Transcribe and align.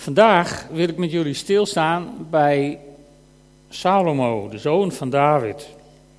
Vandaag 0.00 0.66
wil 0.72 0.88
ik 0.88 0.96
met 0.96 1.10
jullie 1.10 1.34
stilstaan 1.34 2.26
bij 2.30 2.78
Salomo, 3.68 4.48
de 4.48 4.58
zoon 4.58 4.92
van 4.92 5.10
David. 5.10 5.68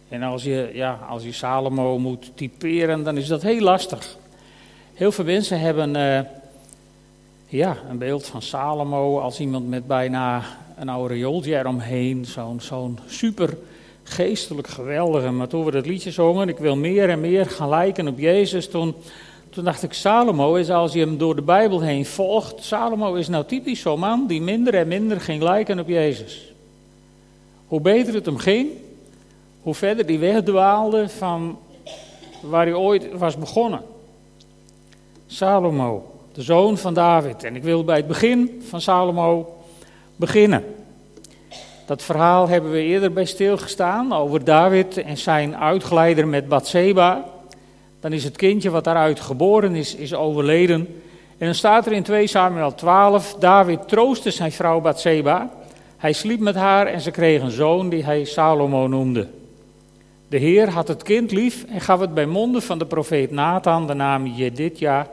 En 0.10 0.24
als 0.24 0.44
je, 0.44 0.72
ja, 0.74 1.00
als 1.10 1.24
je 1.24 1.32
Salomo 1.32 2.00
moet 2.00 2.32
typeren, 2.36 3.04
dan 3.04 3.18
is 3.18 3.28
dat 3.28 3.42
heel 3.42 3.60
lastig. 3.62 4.18
Heel 4.94 5.12
veel 5.12 5.26
mensen 5.26 5.60
hebben 5.60 5.96
uh, 5.96 6.20
ja, 7.48 7.78
een 7.90 7.98
beeld 7.98 8.26
van 8.26 8.42
Salomo 8.42 9.20
als 9.20 9.40
iemand 9.40 9.70
met 9.70 9.88
bijna 9.88 10.44
een 10.78 10.90
aureooltje 10.90 11.58
eromheen. 11.58 12.26
Zo'n 12.26 12.60
zo'n 12.60 13.00
super 13.06 13.58
geestelijk 14.04 14.68
geweldige. 14.68 15.32
Maar 15.32 15.48
toen 15.48 15.66
we 15.66 15.72
dat 15.72 15.86
liedje 15.86 16.12
zongen, 16.12 16.50
ik 16.50 16.58
wil 16.58 16.76
meer 16.76 17.10
en 17.10 17.20
meer 17.20 17.46
gaan 17.46 17.70
lijken 17.70 18.08
op 18.08 18.20
Jezus, 18.20 18.70
toen 18.70 18.96
toen 19.52 19.64
dacht 19.64 19.84
ik, 19.84 19.94
Salomo 19.94 20.56
is 20.56 20.70
als 20.70 20.94
je 20.94 21.00
hem 21.00 21.18
door 21.18 21.36
de 21.36 21.42
Bijbel 21.42 21.82
heen 21.82 22.06
volgt. 22.06 22.64
Salomo 22.64 23.14
is 23.14 23.28
nou 23.28 23.46
typisch 23.46 23.82
zo'n 23.82 24.00
man 24.00 24.28
die 24.28 24.42
minder 24.42 24.74
en 24.74 24.88
minder 24.88 25.22
ging 25.22 25.42
lijken 25.42 25.80
op 25.80 25.88
Jezus. 25.88 26.54
Hoe 27.68 27.82
beter 27.82 28.14
het 28.14 28.26
hem 28.26 28.38
ging, 28.38 28.70
hoe 29.62 29.74
verder 29.74 30.06
hij 30.06 30.20
wegdwaalde 30.20 31.10
van 31.10 31.58
waar 32.42 32.66
hij 32.66 32.74
ooit 32.74 33.18
was 33.18 33.38
begonnen. 33.38 33.82
Salomo, 35.28 36.12
de 36.34 36.42
zoon 36.42 36.78
van 36.78 36.94
David. 36.94 37.44
En 37.44 37.56
ik 37.56 37.64
wil 37.64 37.84
bij 37.84 37.98
het 37.98 38.08
begin 38.08 38.62
van 38.68 38.82
Salomo 38.82 39.58
beginnen. 40.16 40.64
Dat 41.86 42.04
verhaal 42.04 42.48
hebben 42.48 42.72
we 42.72 42.82
eerder 42.82 43.14
bij 43.14 43.26
stilgestaan 43.26 44.14
over 44.14 44.44
David 44.44 44.98
en 44.98 45.18
zijn 45.18 45.56
uitgeleider 45.58 46.28
met 46.28 46.48
Bathseba 46.48 47.31
dan 48.02 48.14
is 48.14 48.24
het 48.24 48.36
kindje 48.36 48.70
wat 48.70 48.84
daaruit 48.84 49.20
geboren 49.20 49.76
is, 49.76 49.96
is 49.96 50.14
overleden. 50.14 50.88
En 51.38 51.46
dan 51.46 51.56
staat 51.56 51.86
er 51.86 51.92
in 51.92 52.04
2 52.04 52.28
Samuel 52.28 52.76
12, 52.76 53.36
David 53.40 53.88
troostte 53.88 54.32
zijn 54.32 54.52
vrouw 54.52 54.82
Bathseba. 54.82 55.50
Hij 55.98 56.14
sliep 56.14 56.40
met 56.40 56.56
haar 56.56 56.88
en 56.88 57.02
ze 57.02 57.12
kreeg 57.12 57.42
een 57.42 57.52
zoon 57.52 57.90
die 57.90 58.04
hij 58.04 58.24
Salomo 58.24 58.88
noemde. 58.88 59.28
De 60.28 60.38
Heer 60.38 60.70
had 60.70 60.88
het 60.88 61.04
kind 61.04 61.32
lief 61.32 61.66
en 61.66 61.82
gaf 61.82 62.00
het 62.00 62.14
bij 62.14 62.26
monden 62.26 62.62
van 62.62 62.80
de 62.80 62.86
profeet 62.86 63.32
Nathan 63.32 63.88
de 63.88 63.94
naam 63.94 64.28
Jedidja, 64.28 65.08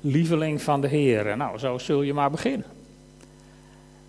lieveling 0.00 0.62
van 0.62 0.80
de 0.80 0.88
Heer. 0.88 1.36
Nou, 1.36 1.58
zo 1.58 1.78
zul 1.78 2.02
je 2.02 2.14
maar 2.14 2.30
beginnen. 2.30 2.66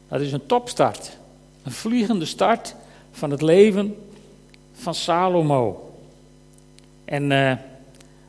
Dat 0.08 0.22
is 0.22 0.32
een 0.32 0.46
topstart. 0.46 1.18
Een 1.64 1.72
vliegende 1.72 2.26
start 2.26 2.76
van 3.12 3.32
het 3.32 3.42
leven 3.42 3.96
van 4.74 4.94
Salomo. 4.94 5.92
En 7.06 7.32
uh, 7.32 7.52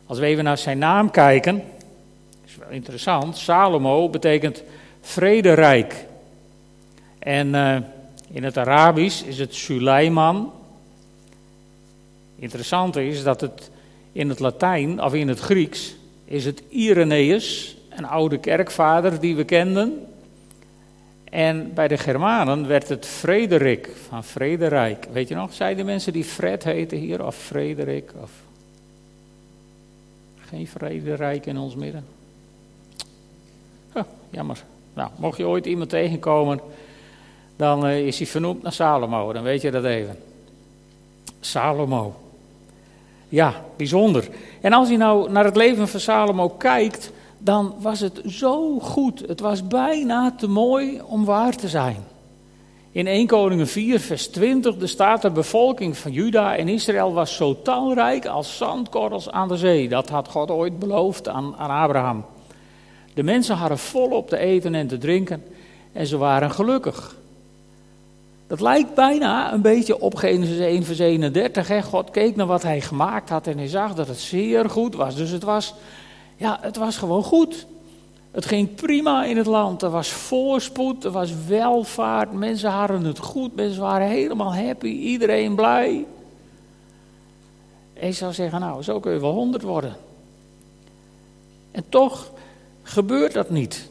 als 0.09 0.19
we 0.19 0.27
even 0.27 0.45
naar 0.45 0.59
zijn 0.59 0.79
naam 0.79 1.11
kijken, 1.11 1.63
is 2.47 2.57
wel 2.57 2.69
interessant. 2.71 3.37
Salomo 3.37 4.09
betekent 4.09 4.63
vrederijk. 5.01 6.07
En 7.19 7.49
uh, 7.49 7.77
in 8.31 8.45
het 8.45 8.57
Arabisch 8.57 9.23
is 9.23 9.39
het 9.39 9.55
Suleiman. 9.55 10.53
Interessant 12.37 12.97
is 12.97 13.23
dat 13.23 13.41
het 13.41 13.71
in 14.13 14.29
het 14.29 14.39
Latijn, 14.39 15.03
of 15.03 15.15
in 15.15 15.29
het 15.29 15.41
Grieks, 15.41 15.95
is 16.25 16.45
het 16.45 16.63
Irenaeus, 16.69 17.77
een 17.89 18.07
oude 18.07 18.39
kerkvader 18.39 19.21
die 19.21 19.37
we 19.37 19.45
kenden. 19.45 20.07
En 21.25 21.75
bij 21.75 21.89
de 21.89 21.99
Germanen 21.99 22.69
werd 22.69 22.89
het 22.89 23.07
Frederik 23.07 23.91
van 24.09 24.25
Frederijk. 24.25 25.07
Weet 25.13 25.29
je 25.29 25.35
nog, 25.35 25.53
zeiden 25.53 25.87
mensen 25.87 26.13
die 26.13 26.25
Fred 26.25 26.65
heten 26.65 26.99
hier, 26.99 27.25
of 27.25 27.37
Frederik, 27.37 28.13
of 28.23 28.31
geen 30.49 30.67
vrederijk 30.67 31.47
in 31.47 31.59
ons 31.59 31.75
midden. 31.75 32.05
Jammer. 34.31 34.65
Nou, 34.95 35.11
mocht 35.17 35.37
je 35.37 35.47
ooit 35.47 35.67
iemand 35.67 35.91
tegenkomen, 35.91 36.61
dan 37.57 37.87
uh, 37.87 38.07
is 38.07 38.19
hij 38.19 38.27
vernoemd 38.27 38.63
naar 38.63 38.73
Salomo. 38.73 39.33
Dan 39.33 39.43
weet 39.43 39.63
je 39.63 39.71
dat 39.71 39.85
even. 39.85 40.19
Salomo. 41.41 42.15
Ja, 43.29 43.65
bijzonder. 43.77 44.29
En 44.61 44.73
als 44.73 44.89
je 44.89 44.97
nou 44.97 45.31
naar 45.31 45.45
het 45.45 45.57
leven 45.57 45.89
van 45.89 46.01
Salomo 46.01 46.49
kijkt, 46.49 47.13
dan 47.39 47.75
was 47.81 48.01
het 48.01 48.21
zo 48.27 48.79
goed. 48.79 49.21
Het 49.27 49.41
was 49.41 49.67
bijna 49.67 50.35
te 50.37 50.49
mooi 50.49 51.01
om 51.07 51.25
waar 51.25 51.57
te 51.57 51.69
zijn. 51.69 52.05
In 52.99 53.07
1 53.07 53.27
Koningen 53.27 53.69
4, 53.69 54.01
vers 54.01 54.27
20, 54.29 54.81
er 54.81 54.89
staat 54.89 55.23
de 55.23 55.31
bevolking 55.31 55.97
van 55.97 56.13
Juda 56.13 56.57
en 56.57 56.69
Israël 56.69 57.13
was 57.13 57.37
zo 57.37 57.63
talrijk 57.63 58.27
als 58.27 58.57
zandkorrels 58.57 59.31
aan 59.31 59.49
de 59.49 59.57
zee. 59.57 59.89
Dat 59.89 60.09
had 60.09 60.29
God 60.29 60.51
ooit 60.51 60.79
beloofd 60.79 61.29
aan, 61.29 61.57
aan 61.57 61.71
Abraham. 61.71 62.25
De 63.15 63.23
mensen 63.23 63.57
hadden 63.57 63.79
volop 63.79 64.29
te 64.29 64.39
eten 64.39 64.75
en 64.75 64.87
te 64.87 64.99
drinken 64.99 65.45
en 65.93 66.07
ze 66.07 66.17
waren 66.17 66.51
gelukkig. 66.51 67.17
Dat 68.47 68.61
lijkt 68.61 68.95
bijna 68.95 69.53
een 69.53 69.63
beetje 69.63 70.01
op 70.01 70.15
Genesis 70.15 70.59
1 70.59 70.85
vers 70.85 70.99
31. 70.99 71.69
Hè? 71.69 71.83
God 71.83 72.11
keek 72.11 72.37
naar 72.37 72.47
wat 72.47 72.63
hij 72.63 72.81
gemaakt 72.81 73.29
had 73.29 73.47
en 73.47 73.59
hij 73.59 73.69
zag 73.69 73.95
dat 73.95 74.09
het 74.09 74.19
zeer 74.19 74.71
goed 74.71 74.95
was. 74.95 75.17
Dus 75.17 75.31
het 75.31 75.43
was, 75.43 75.75
ja, 76.37 76.59
het 76.61 76.77
was 76.77 76.97
gewoon 76.97 77.23
goed. 77.23 77.67
Het 78.31 78.47
ging 78.47 78.75
prima 78.75 79.25
in 79.25 79.37
het 79.37 79.47
land. 79.47 79.83
Er 79.83 79.91
was 79.91 80.09
voorspoed, 80.09 81.05
er 81.05 81.11
was 81.11 81.33
welvaart. 81.47 82.33
Mensen 82.33 82.71
hadden 82.71 83.05
het 83.05 83.19
goed, 83.19 83.55
mensen 83.55 83.81
waren 83.81 84.09
helemaal 84.09 84.55
happy, 84.55 84.87
iedereen 84.87 85.55
blij. 85.55 86.07
Je 88.01 88.13
zou 88.13 88.33
zeggen, 88.33 88.61
nou, 88.61 88.83
zo 88.83 89.01
kun 89.01 89.13
je 89.13 89.21
wel 89.21 89.33
honderd 89.33 89.63
worden. 89.63 89.97
En 91.71 91.85
toch 91.89 92.31
gebeurt 92.83 93.33
dat 93.33 93.51
niet. 93.51 93.91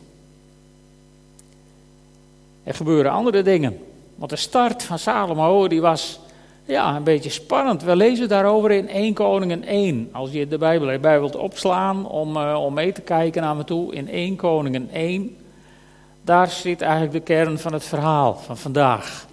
Er 2.63 2.73
gebeuren 2.73 3.11
andere 3.11 3.41
dingen. 3.41 3.79
Want 4.15 4.29
de 4.29 4.35
start 4.35 4.83
van 4.83 4.99
Salomo, 4.99 5.67
die 5.67 5.81
was 5.81 6.19
ja, 6.67 6.95
een 6.95 7.03
beetje 7.03 7.29
spannend. 7.29 7.83
We 7.83 7.95
lezen 7.95 8.27
daarover 8.27 8.71
in 8.71 8.89
1 8.89 9.13
Koningen 9.13 9.63
1. 9.63 10.09
Als 10.11 10.31
je 10.31 10.47
de 10.47 10.57
Bijbel 10.57 10.89
erbij 10.89 11.19
wilt 11.19 11.35
opslaan 11.35 12.07
om, 12.07 12.37
uh, 12.37 12.63
om 12.63 12.73
mee 12.73 12.91
te 12.91 13.01
kijken 13.01 13.41
naar 13.41 13.55
me 13.55 13.63
toe. 13.63 13.93
In 13.93 14.09
1 14.09 14.35
Koningen 14.35 14.89
1. 14.91 15.37
Daar 16.21 16.49
zit 16.49 16.81
eigenlijk 16.81 17.11
de 17.11 17.19
kern 17.19 17.59
van 17.59 17.73
het 17.73 17.83
verhaal 17.83 18.35
van 18.35 18.57
vandaag. 18.57 19.25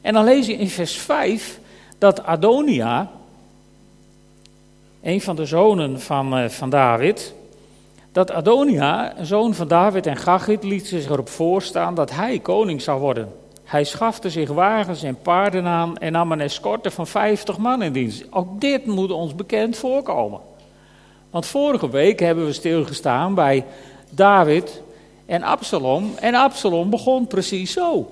En 0.00 0.12
dan 0.12 0.24
lees 0.24 0.46
je 0.46 0.56
in 0.56 0.68
vers 0.68 0.96
5 0.96 1.60
dat 1.98 2.24
Adonia, 2.24 3.10
een 5.02 5.20
van 5.20 5.36
de 5.36 5.46
zonen 5.46 6.00
van, 6.00 6.38
uh, 6.38 6.48
van 6.48 6.70
David, 6.70 7.34
dat 8.12 8.30
Adonia, 8.30 9.14
zoon 9.22 9.54
van 9.54 9.68
David 9.68 10.06
en 10.06 10.16
Gachit, 10.16 10.64
liet 10.64 10.86
zich 10.86 11.08
erop 11.08 11.28
voorstaan 11.28 11.94
dat 11.94 12.10
hij 12.10 12.38
koning 12.38 12.82
zou 12.82 13.00
worden. 13.00 13.32
Hij 13.66 13.84
schafte 13.84 14.30
zich 14.30 14.48
wagens 14.50 15.02
en 15.02 15.18
paarden 15.22 15.64
aan 15.64 15.96
en 15.96 16.12
nam 16.12 16.32
een 16.32 16.40
escorte 16.40 16.90
van 16.90 17.06
50 17.06 17.58
man 17.58 17.82
in 17.82 17.92
dienst. 17.92 18.24
Ook 18.30 18.60
dit 18.60 18.86
moet 18.86 19.10
ons 19.10 19.34
bekend 19.34 19.76
voorkomen. 19.76 20.40
Want 21.30 21.46
vorige 21.46 21.90
week 21.90 22.20
hebben 22.20 22.46
we 22.46 22.52
stilgestaan 22.52 23.34
bij 23.34 23.64
David 24.10 24.82
en 25.26 25.42
Absalom. 25.42 26.14
En 26.20 26.34
Absalom 26.34 26.90
begon 26.90 27.26
precies 27.26 27.72
zo. 27.72 28.10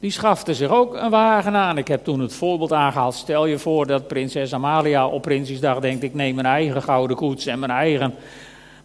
Die 0.00 0.10
schafte 0.10 0.54
zich 0.54 0.70
ook 0.70 0.94
een 0.94 1.10
wagen 1.10 1.54
aan. 1.54 1.78
Ik 1.78 1.88
heb 1.88 2.04
toen 2.04 2.20
het 2.20 2.34
voorbeeld 2.34 2.72
aangehaald. 2.72 3.14
Stel 3.14 3.46
je 3.46 3.58
voor 3.58 3.86
dat 3.86 4.06
prinses 4.06 4.52
Amalia 4.52 5.06
op 5.06 5.22
Prinsjesdag 5.22 5.80
denkt: 5.80 6.02
ik 6.02 6.14
neem 6.14 6.34
mijn 6.34 6.46
eigen 6.46 6.82
gouden 6.82 7.16
koets 7.16 7.46
en 7.46 7.58
mijn 7.58 7.70
eigen, 7.70 8.14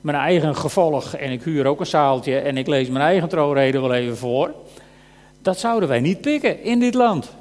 mijn 0.01 0.17
eigen 0.17 0.55
gevolg. 0.55 1.15
En 1.15 1.31
ik 1.31 1.43
huur 1.43 1.65
ook 1.65 1.79
een 1.79 1.85
zaaltje 1.85 2.39
en 2.39 2.57
ik 2.57 2.67
lees 2.67 2.89
mijn 2.89 3.05
eigen 3.05 3.29
troonrede 3.29 3.79
wel 3.79 3.93
even 3.93 4.17
voor. 4.17 4.51
Dat 5.43 5.59
zouden 5.59 5.89
wij 5.89 5.99
niet 5.99 6.21
pikken 6.21 6.63
in 6.63 6.79
dit 6.79 6.93
land. 6.93 7.31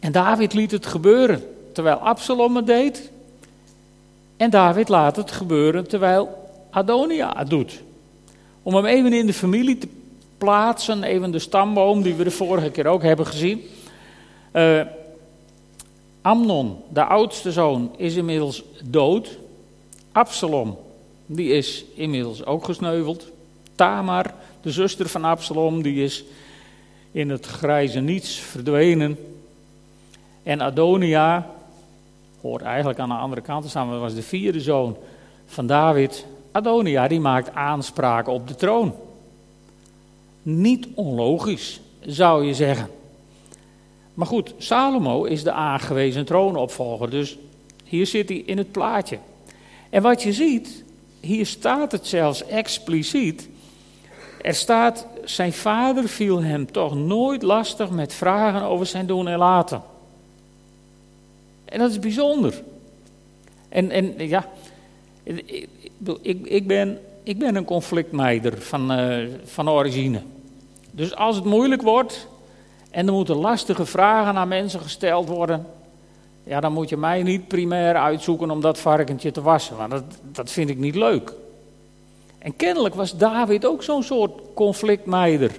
En 0.00 0.12
David 0.12 0.52
liet 0.52 0.70
het 0.70 0.86
gebeuren 0.86 1.42
terwijl 1.72 1.96
Absalom 1.96 2.56
het 2.56 2.66
deed. 2.66 3.10
En 4.36 4.50
David 4.50 4.88
laat 4.88 5.16
het 5.16 5.30
gebeuren 5.30 5.88
terwijl 5.88 6.50
Adonia 6.70 7.32
het 7.36 7.50
doet. 7.50 7.82
Om 8.62 8.74
hem 8.74 8.84
even 8.84 9.12
in 9.12 9.26
de 9.26 9.32
familie 9.32 9.78
te 9.78 9.88
plaatsen, 10.38 11.02
even 11.02 11.30
de 11.30 11.38
stamboom 11.38 12.02
die 12.02 12.14
we 12.14 12.24
de 12.24 12.30
vorige 12.30 12.70
keer 12.70 12.86
ook 12.86 13.02
hebben 13.02 13.26
gezien. 13.26 13.62
Uh, 14.52 14.80
Amnon, 16.22 16.76
de 16.88 17.04
oudste 17.04 17.52
zoon, 17.52 17.90
is 17.96 18.14
inmiddels 18.14 18.62
dood. 18.84 19.38
Absalom, 20.12 20.78
die 21.26 21.52
is 21.52 21.84
inmiddels 21.94 22.44
ook 22.44 22.64
gesneuveld. 22.64 23.26
Tamar, 23.74 24.34
de 24.60 24.70
zuster 24.70 25.08
van 25.08 25.24
Absalom, 25.24 25.82
die 25.82 26.04
is 26.04 26.24
in 27.12 27.30
het 27.30 27.46
grijze 27.46 28.00
niets 28.00 28.38
verdwenen. 28.38 29.18
En 30.42 30.60
Adonia, 30.60 31.50
hoort 32.40 32.62
eigenlijk 32.62 32.98
aan 32.98 33.08
de 33.08 33.14
andere 33.14 33.40
kant 33.40 33.62
te 33.62 33.68
staan, 33.68 33.88
maar 33.88 33.98
was 33.98 34.14
de 34.14 34.22
vierde 34.22 34.60
zoon 34.60 34.96
van 35.46 35.66
David. 35.66 36.26
Adonia, 36.52 37.08
die 37.08 37.20
maakt 37.20 37.54
aanspraak 37.54 38.28
op 38.28 38.48
de 38.48 38.54
troon. 38.54 38.94
Niet 40.42 40.88
onlogisch, 40.94 41.80
zou 42.00 42.44
je 42.44 42.54
zeggen. 42.54 42.88
Maar 44.14 44.26
goed, 44.26 44.54
Salomo 44.58 45.24
is 45.24 45.42
de 45.42 45.52
aangewezen 45.52 46.24
troonopvolger, 46.24 47.10
dus 47.10 47.38
hier 47.84 48.06
zit 48.06 48.28
hij 48.28 48.38
in 48.38 48.58
het 48.58 48.72
plaatje. 48.72 49.18
En 49.90 50.02
wat 50.02 50.22
je 50.22 50.32
ziet, 50.32 50.84
hier 51.20 51.46
staat 51.46 51.92
het 51.92 52.06
zelfs 52.06 52.46
expliciet 52.46 53.48
Er 54.42 54.54
staat, 54.54 55.06
zijn 55.24 55.52
vader 55.52 56.08
viel 56.08 56.42
hem 56.42 56.72
toch 56.72 56.94
nooit 56.94 57.42
lastig 57.42 57.90
met 57.90 58.14
vragen 58.14 58.62
over 58.62 58.86
zijn 58.86 59.06
doen 59.06 59.28
en 59.28 59.38
laten. 59.38 59.82
En 61.64 61.78
dat 61.78 61.90
is 61.90 61.98
bijzonder. 61.98 62.62
En, 63.68 63.90
en 63.90 64.14
ja, 64.28 64.48
ik, 65.22 66.46
ik, 66.46 66.66
ben, 66.66 66.98
ik 67.22 67.38
ben 67.38 67.56
een 67.56 67.64
conflictmeider 67.64 68.62
van, 68.62 68.98
uh, 68.98 69.28
van 69.44 69.70
origine. 69.70 70.22
Dus 70.90 71.14
als 71.14 71.36
het 71.36 71.44
moeilijk 71.44 71.82
wordt 71.82 72.28
en 72.90 73.06
er 73.06 73.12
moeten 73.12 73.36
lastige 73.36 73.86
vragen 73.86 74.34
aan 74.34 74.48
mensen 74.48 74.80
gesteld 74.80 75.28
worden, 75.28 75.66
ja, 76.44 76.60
dan 76.60 76.72
moet 76.72 76.88
je 76.88 76.96
mij 76.96 77.22
niet 77.22 77.48
primair 77.48 77.94
uitzoeken 77.94 78.50
om 78.50 78.60
dat 78.60 78.78
varkentje 78.78 79.30
te 79.30 79.42
wassen, 79.42 79.76
want 79.76 79.90
dat, 79.90 80.04
dat 80.32 80.50
vind 80.50 80.70
ik 80.70 80.78
niet 80.78 80.94
leuk. 80.94 81.32
En 82.42 82.56
kennelijk 82.56 82.94
was 82.94 83.16
David 83.16 83.66
ook 83.66 83.82
zo'n 83.82 84.02
soort 84.02 84.40
conflictmeider. 84.54 85.50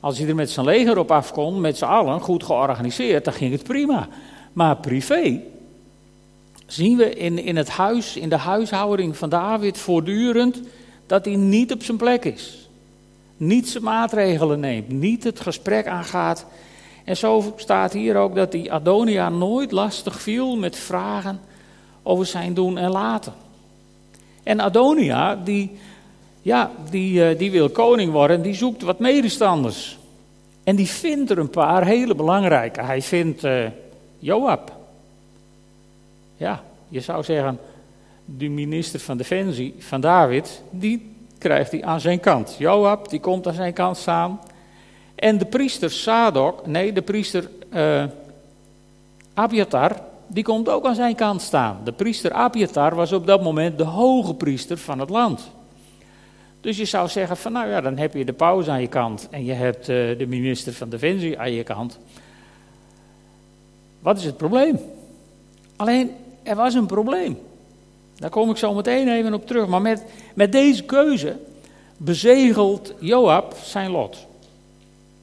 Als 0.00 0.18
hij 0.18 0.28
er 0.28 0.34
met 0.34 0.50
zijn 0.50 0.66
leger 0.66 0.98
op 0.98 1.10
af 1.10 1.32
kon, 1.32 1.60
met 1.60 1.76
z'n 1.76 1.84
allen, 1.84 2.20
goed 2.20 2.42
georganiseerd, 2.42 3.24
dan 3.24 3.34
ging 3.34 3.52
het 3.52 3.62
prima. 3.62 4.08
Maar 4.52 4.76
privé 4.76 5.40
zien 6.66 6.96
we 6.96 7.14
in, 7.14 7.38
in 7.38 7.56
het 7.56 7.68
huis, 7.68 8.16
in 8.16 8.28
de 8.28 8.36
huishouding 8.36 9.16
van 9.16 9.28
David 9.28 9.78
voortdurend, 9.78 10.60
dat 11.06 11.24
hij 11.24 11.36
niet 11.36 11.72
op 11.72 11.82
zijn 11.82 11.96
plek 11.96 12.24
is. 12.24 12.68
Niet 13.36 13.68
zijn 13.68 13.84
maatregelen 13.84 14.60
neemt, 14.60 14.88
niet 14.88 15.24
het 15.24 15.40
gesprek 15.40 15.86
aangaat. 15.86 16.46
En 17.04 17.16
zo 17.16 17.52
staat 17.56 17.92
hier 17.92 18.16
ook 18.16 18.34
dat 18.34 18.52
die 18.52 18.72
Adonia 18.72 19.28
nooit 19.28 19.72
lastig 19.72 20.20
viel 20.20 20.56
met 20.56 20.76
vragen 20.76 21.40
over 22.02 22.26
zijn 22.26 22.54
doen 22.54 22.78
en 22.78 22.90
laten. 22.90 23.32
En 24.48 24.60
Adonia, 24.60 25.36
die, 25.36 25.78
ja, 26.42 26.70
die, 26.90 27.24
eh, 27.24 27.38
die 27.38 27.50
wil 27.50 27.68
koning 27.68 28.12
worden, 28.12 28.42
die 28.42 28.54
zoekt 28.54 28.82
wat 28.82 28.98
medestanders. 28.98 29.98
En 30.64 30.76
die 30.76 30.86
vindt 30.86 31.30
er 31.30 31.38
een 31.38 31.50
paar 31.50 31.84
hele 31.84 32.14
belangrijke. 32.14 32.82
Hij 32.82 33.02
vindt 33.02 33.44
uh, 33.44 33.66
Joab. 34.18 34.72
Ja, 36.36 36.62
je 36.88 37.00
zou 37.00 37.24
zeggen, 37.24 37.58
de 38.24 38.48
minister 38.48 39.00
van 39.00 39.16
Defensie 39.16 39.74
van 39.78 40.00
David, 40.00 40.62
die 40.70 41.14
krijgt 41.38 41.70
hij 41.70 41.84
aan 41.84 42.00
zijn 42.00 42.20
kant. 42.20 42.56
Joab, 42.58 43.08
die 43.08 43.20
komt 43.20 43.46
aan 43.46 43.54
zijn 43.54 43.72
kant 43.72 43.96
staan. 43.96 44.40
En 45.14 45.38
de 45.38 45.46
priester 45.46 45.90
Sadok, 45.90 46.66
nee, 46.66 46.92
de 46.92 47.02
priester 47.02 47.50
uh, 47.74 48.04
Abiatar, 49.34 50.00
die 50.28 50.44
komt 50.44 50.68
ook 50.68 50.84
aan 50.84 50.94
zijn 50.94 51.14
kant 51.14 51.42
staan. 51.42 51.80
De 51.84 51.92
priester 51.92 52.32
Abiatar 52.32 52.94
was 52.94 53.12
op 53.12 53.26
dat 53.26 53.42
moment 53.42 53.78
de 53.78 53.84
hoge 53.84 54.34
priester 54.34 54.78
van 54.78 54.98
het 54.98 55.10
land. 55.10 55.50
Dus 56.60 56.76
je 56.76 56.84
zou 56.84 57.08
zeggen 57.08 57.36
van 57.36 57.52
nou 57.52 57.68
ja, 57.68 57.80
dan 57.80 57.96
heb 57.96 58.14
je 58.14 58.24
de 58.24 58.32
paus 58.32 58.68
aan 58.68 58.80
je 58.80 58.86
kant 58.86 59.28
en 59.30 59.44
je 59.44 59.52
hebt 59.52 59.88
uh, 59.88 60.18
de 60.18 60.26
minister 60.26 60.72
van 60.72 60.88
Defensie 60.88 61.38
aan 61.38 61.52
je 61.52 61.62
kant. 61.62 61.98
Wat 64.00 64.18
is 64.18 64.24
het 64.24 64.36
probleem? 64.36 64.80
Alleen, 65.76 66.10
er 66.42 66.56
was 66.56 66.74
een 66.74 66.86
probleem. 66.86 67.38
Daar 68.16 68.30
kom 68.30 68.50
ik 68.50 68.56
zo 68.56 68.74
meteen 68.74 69.08
even 69.08 69.34
op 69.34 69.46
terug. 69.46 69.66
Maar 69.66 69.82
met, 69.82 70.04
met 70.34 70.52
deze 70.52 70.84
keuze 70.84 71.36
bezegelt 71.96 72.92
Joab 73.00 73.56
zijn 73.62 73.90
lot. 73.90 74.26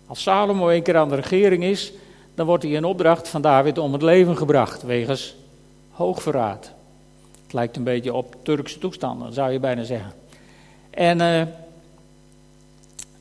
Als 0.07 0.21
Salomo 0.21 0.69
een 0.69 0.83
keer 0.83 0.97
aan 0.97 1.09
de 1.09 1.15
regering 1.15 1.63
is, 1.63 1.93
dan 2.35 2.45
wordt 2.45 2.63
hij 2.63 2.71
in 2.71 2.83
opdracht 2.83 3.27
van 3.27 3.41
David 3.41 3.77
om 3.77 3.93
het 3.93 4.01
leven 4.01 4.37
gebracht, 4.37 4.83
wegens 4.83 5.35
hoogverraad. 5.91 6.71
Het 7.43 7.53
lijkt 7.53 7.75
een 7.75 7.83
beetje 7.83 8.13
op 8.13 8.35
Turkse 8.43 8.79
toestanden, 8.79 9.33
zou 9.33 9.51
je 9.51 9.59
bijna 9.59 9.83
zeggen. 9.83 10.13
En 10.89 11.19
uh, 11.19 11.41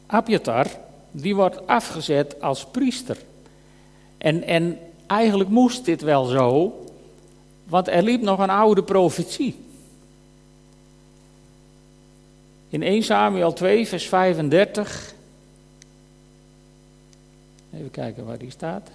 Abiatar, 0.06 0.66
die 1.11 1.34
wordt 1.34 1.66
afgezet 1.66 2.40
als 2.40 2.66
priester. 2.66 3.19
En, 4.19 4.43
en 4.43 4.78
eigenlijk 5.06 5.50
moest 5.50 5.84
dit 5.84 6.02
wel 6.02 6.25
zo, 6.25 6.78
want 7.64 7.88
er 7.88 8.02
liep 8.02 8.22
nog 8.22 8.38
een 8.38 8.50
oude 8.50 8.82
profetie. 8.82 9.62
In 12.69 12.82
1 12.82 13.02
Samuel 13.02 13.52
2, 13.52 13.88
vers 13.88 14.08
35. 14.08 15.14
Even 17.75 17.90
kijken 17.90 18.25
waar 18.25 18.38
die 18.38 18.50
staat. 18.50 18.90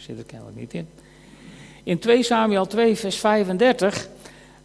Zit 0.00 0.18
er 0.18 0.24
kennelijk 0.24 0.56
niet 0.56 0.74
in. 0.74 0.88
In 1.82 1.98
2 1.98 2.22
Samuel 2.22 2.66
2, 2.66 2.96
vers 2.96 3.16
35. 3.16 4.08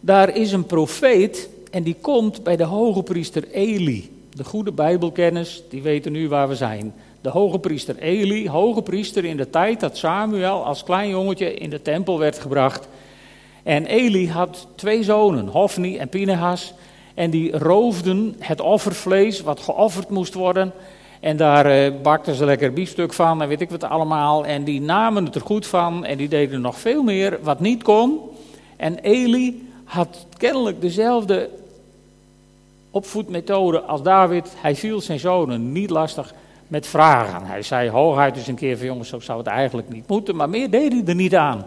Daar 0.00 0.36
is 0.36 0.52
een 0.52 0.66
profeet 0.66 1.48
en 1.70 1.82
die 1.82 1.96
komt 2.00 2.42
bij 2.42 2.56
de 2.56 2.64
hoge 2.64 3.02
priester 3.02 3.50
Eli. 3.50 4.10
De 4.30 4.44
goede 4.44 4.72
Bijbelkennis, 4.72 5.62
die 5.68 5.82
weten 5.82 6.12
nu 6.12 6.28
waar 6.28 6.48
we 6.48 6.54
zijn 6.54 6.94
de 7.26 7.32
hoge 7.32 7.58
priester 7.58 7.98
Eli, 7.98 8.48
hoge 8.48 8.82
priester 8.82 9.24
in 9.24 9.36
de 9.36 9.50
tijd 9.50 9.80
dat 9.80 9.96
Samuel 9.96 10.64
als 10.64 10.84
klein 10.84 11.08
jongetje 11.08 11.54
in 11.54 11.70
de 11.70 11.82
tempel 11.82 12.18
werd 12.18 12.38
gebracht. 12.38 12.88
En 13.62 13.86
Eli 13.86 14.30
had 14.30 14.66
twee 14.74 15.04
zonen, 15.04 15.46
Hofni 15.46 15.96
en 15.96 16.08
Pinehas, 16.08 16.74
en 17.14 17.30
die 17.30 17.58
roofden 17.58 18.34
het 18.38 18.60
offervlees 18.60 19.40
wat 19.40 19.60
geofferd 19.60 20.08
moest 20.08 20.34
worden. 20.34 20.72
En 21.20 21.36
daar 21.36 21.66
eh, 21.66 21.92
bakten 22.02 22.34
ze 22.34 22.44
lekker 22.44 22.72
biefstuk 22.72 23.12
van 23.12 23.42
en 23.42 23.48
weet 23.48 23.60
ik 23.60 23.70
wat 23.70 23.84
allemaal. 23.84 24.46
En 24.46 24.64
die 24.64 24.80
namen 24.80 25.24
het 25.24 25.34
er 25.34 25.40
goed 25.40 25.66
van 25.66 26.04
en 26.04 26.16
die 26.16 26.28
deden 26.28 26.60
nog 26.60 26.78
veel 26.78 27.02
meer 27.02 27.38
wat 27.42 27.60
niet 27.60 27.82
kon. 27.82 28.20
En 28.76 28.98
Eli 28.98 29.70
had 29.84 30.26
kennelijk 30.36 30.80
dezelfde 30.80 31.50
opvoedmethode 32.90 33.80
als 33.80 34.02
David. 34.02 34.52
Hij 34.56 34.76
viel 34.76 35.00
zijn 35.00 35.18
zonen 35.18 35.72
niet 35.72 35.90
lastig 35.90 36.34
met 36.68 36.86
vragen. 36.86 37.46
Hij 37.46 37.62
zei 37.62 37.90
hooguit 37.90 38.36
eens 38.36 38.46
een 38.46 38.54
keer 38.54 38.76
van 38.76 38.86
jongens, 38.86 39.08
zo 39.08 39.20
zou 39.20 39.38
het 39.38 39.46
eigenlijk 39.46 39.88
niet 39.88 40.08
moeten, 40.08 40.36
maar 40.36 40.48
meer 40.48 40.70
deed 40.70 40.92
hij 40.92 41.02
er 41.06 41.14
niet 41.14 41.34
aan. 41.36 41.66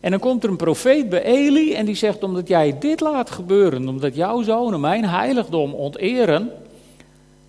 En 0.00 0.10
dan 0.10 0.20
komt 0.20 0.44
er 0.44 0.50
een 0.50 0.56
profeet 0.56 1.08
bij 1.08 1.22
Eli 1.22 1.74
en 1.74 1.86
die 1.86 1.94
zegt, 1.94 2.22
omdat 2.22 2.48
jij 2.48 2.78
dit 2.78 3.00
laat 3.00 3.30
gebeuren, 3.30 3.88
omdat 3.88 4.14
jouw 4.14 4.42
zonen 4.42 4.80
mijn 4.80 5.04
heiligdom 5.04 5.74
onteren, 5.74 6.50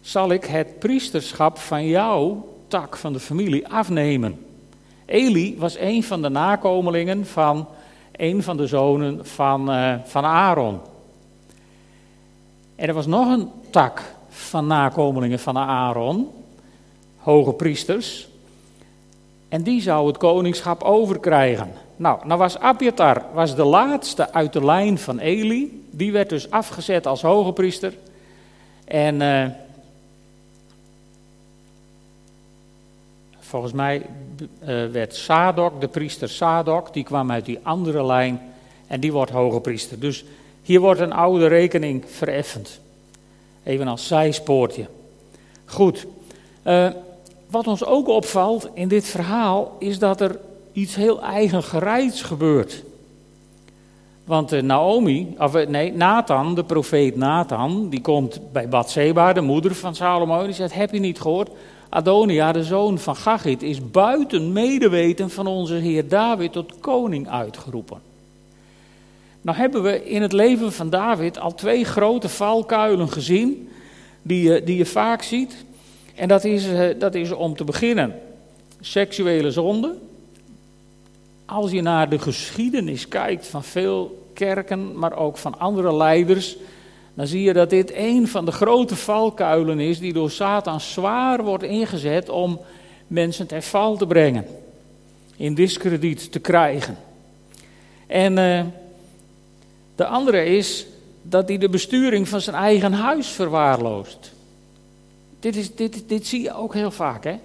zal 0.07 0.31
ik 0.31 0.45
het 0.45 0.79
priesterschap 0.79 1.57
van 1.57 1.87
jouw 1.87 2.47
tak 2.67 2.97
van 2.97 3.13
de 3.13 3.19
familie 3.19 3.67
afnemen. 3.67 4.45
Eli 5.05 5.55
was 5.57 5.77
een 5.77 6.03
van 6.03 6.21
de 6.21 6.29
nakomelingen 6.29 7.25
van 7.25 7.67
een 8.11 8.43
van 8.43 8.57
de 8.57 8.67
zonen 8.67 9.25
van, 9.25 9.71
uh, 9.71 9.93
van 10.03 10.25
Aaron. 10.25 10.79
En 12.75 12.87
er 12.87 12.93
was 12.93 13.05
nog 13.05 13.31
een 13.31 13.49
tak 13.69 14.03
van 14.29 14.67
nakomelingen 14.67 15.39
van 15.39 15.57
Aaron, 15.57 16.29
hoge 17.17 17.53
priesters. 17.53 18.27
En 19.49 19.63
die 19.63 19.81
zou 19.81 20.07
het 20.07 20.17
koningschap 20.17 20.83
overkrijgen. 20.83 21.71
Nou, 21.95 22.27
nou 22.27 22.39
was 22.39 22.59
Abiatar 22.59 23.23
was 23.33 23.55
de 23.55 23.65
laatste 23.65 24.33
uit 24.33 24.53
de 24.53 24.65
lijn 24.65 24.97
van 24.97 25.19
Eli. 25.19 25.85
Die 25.91 26.11
werd 26.11 26.29
dus 26.29 26.51
afgezet 26.51 27.07
als 27.07 27.21
hoge 27.21 27.53
priester. 27.53 27.93
En 28.85 29.21
uh, 29.21 29.45
volgens 33.47 33.73
mij 33.73 34.05
uh, 34.61 34.85
werd 34.85 35.15
Sadok, 35.15 35.81
de 35.81 35.87
priester 35.87 36.29
Sadok, 36.29 36.93
die 36.93 37.03
kwam 37.03 37.31
uit 37.31 37.45
die 37.45 37.59
andere 37.63 38.05
lijn. 38.05 38.41
En 38.87 38.99
die 38.99 39.11
wordt 39.11 39.31
hoge 39.31 39.59
priester. 39.59 39.99
Dus 39.99 40.25
hier 40.61 40.79
wordt 40.79 40.99
een 40.99 41.13
oude 41.13 41.47
rekening 41.47 42.03
vereffend. 42.07 42.79
Even 43.63 43.87
als 43.87 44.07
zijspoortje. 44.07 44.85
Goed. 45.65 46.05
Uh, 46.63 46.87
wat 47.49 47.67
ons 47.67 47.85
ook 47.85 48.07
opvalt 48.07 48.69
in 48.73 48.87
dit 48.87 49.05
verhaal 49.05 49.75
is 49.79 49.99
dat 49.99 50.21
er 50.21 50.39
iets 50.71 50.95
heel 50.95 51.21
eigen 51.21 51.63
gereids 51.63 52.21
gebeurt. 52.21 52.83
Want 54.23 54.53
uh, 54.53 54.61
Naomi, 54.61 55.35
of 55.37 55.67
nee, 55.67 55.93
Nathan, 55.93 56.55
de 56.55 56.63
profeet 56.63 57.15
Nathan, 57.15 57.89
die 57.89 58.01
komt 58.01 58.39
bij 58.51 58.69
Bathseba, 58.69 59.33
de 59.33 59.41
moeder 59.41 59.75
van 59.75 59.95
Salomo, 59.95 60.43
die 60.43 60.53
zegt, 60.53 60.73
heb 60.73 60.91
je 60.91 60.99
niet 60.99 61.19
gehoord? 61.19 61.49
Adonia, 61.89 62.51
de 62.51 62.63
zoon 62.63 62.99
van 62.99 63.15
Gagit, 63.15 63.63
is 63.63 63.91
buiten 63.91 64.51
medeweten 64.51 65.29
van 65.29 65.47
onze 65.47 65.73
heer 65.73 66.07
David 66.07 66.51
tot 66.51 66.79
koning 66.79 67.29
uitgeroepen. 67.29 68.01
Nou 69.41 69.57
hebben 69.57 69.83
we 69.83 70.05
in 70.05 70.21
het 70.21 70.31
leven 70.31 70.73
van 70.73 70.89
David 70.89 71.39
al 71.39 71.53
twee 71.55 71.83
grote 71.83 72.29
valkuilen 72.29 73.09
gezien, 73.09 73.69
die 74.21 74.51
je, 74.51 74.63
die 74.63 74.77
je 74.77 74.85
vaak 74.85 75.21
ziet. 75.21 75.65
En 76.15 76.27
dat 76.27 76.43
is, 76.43 76.67
eh, 76.67 76.99
dat 76.99 77.15
is 77.15 77.31
om 77.31 77.55
te 77.55 77.63
beginnen 77.63 78.19
seksuele 78.81 79.51
zonde. 79.51 79.95
Als 81.45 81.71
je 81.71 81.81
naar 81.81 82.09
de 82.09 82.19
geschiedenis 82.19 83.07
kijkt 83.07 83.47
van 83.47 83.63
veel 83.63 84.29
kerken, 84.33 84.99
maar 84.99 85.17
ook 85.17 85.37
van 85.37 85.59
andere 85.59 85.95
leiders, 85.95 86.57
dan 87.17 87.27
zie 87.27 87.41
je 87.41 87.53
dat 87.53 87.69
dit 87.69 87.91
een 87.95 88.27
van 88.27 88.45
de 88.45 88.51
grote 88.51 88.95
valkuilen 88.95 89.79
is 89.79 89.99
die 89.99 90.13
door 90.13 90.31
Satan 90.31 90.81
zwaar 90.81 91.43
wordt 91.43 91.63
ingezet 91.63 92.29
om 92.29 92.59
mensen 93.07 93.47
ter 93.47 93.61
val 93.61 93.97
te 93.97 94.07
brengen, 94.07 94.45
in 95.35 95.53
discrediet 95.53 96.31
te 96.31 96.39
krijgen. 96.39 96.97
En 98.07 98.37
uh, 98.37 98.61
de 99.95 100.05
andere 100.05 100.45
is 100.45 100.85
dat 101.21 101.47
hij 101.47 101.57
de 101.57 101.69
besturing 101.69 102.27
van 102.27 102.41
zijn 102.41 102.55
eigen 102.55 102.93
huis 102.93 103.27
verwaarloost. 103.27 104.31
Dit, 105.39 105.55
is, 105.55 105.75
dit, 105.75 106.03
dit 106.07 106.27
zie 106.27 106.41
je 106.41 106.53
ook 106.53 106.73
heel 106.73 106.91
vaak. 106.91 107.23
Hè? 107.23 107.35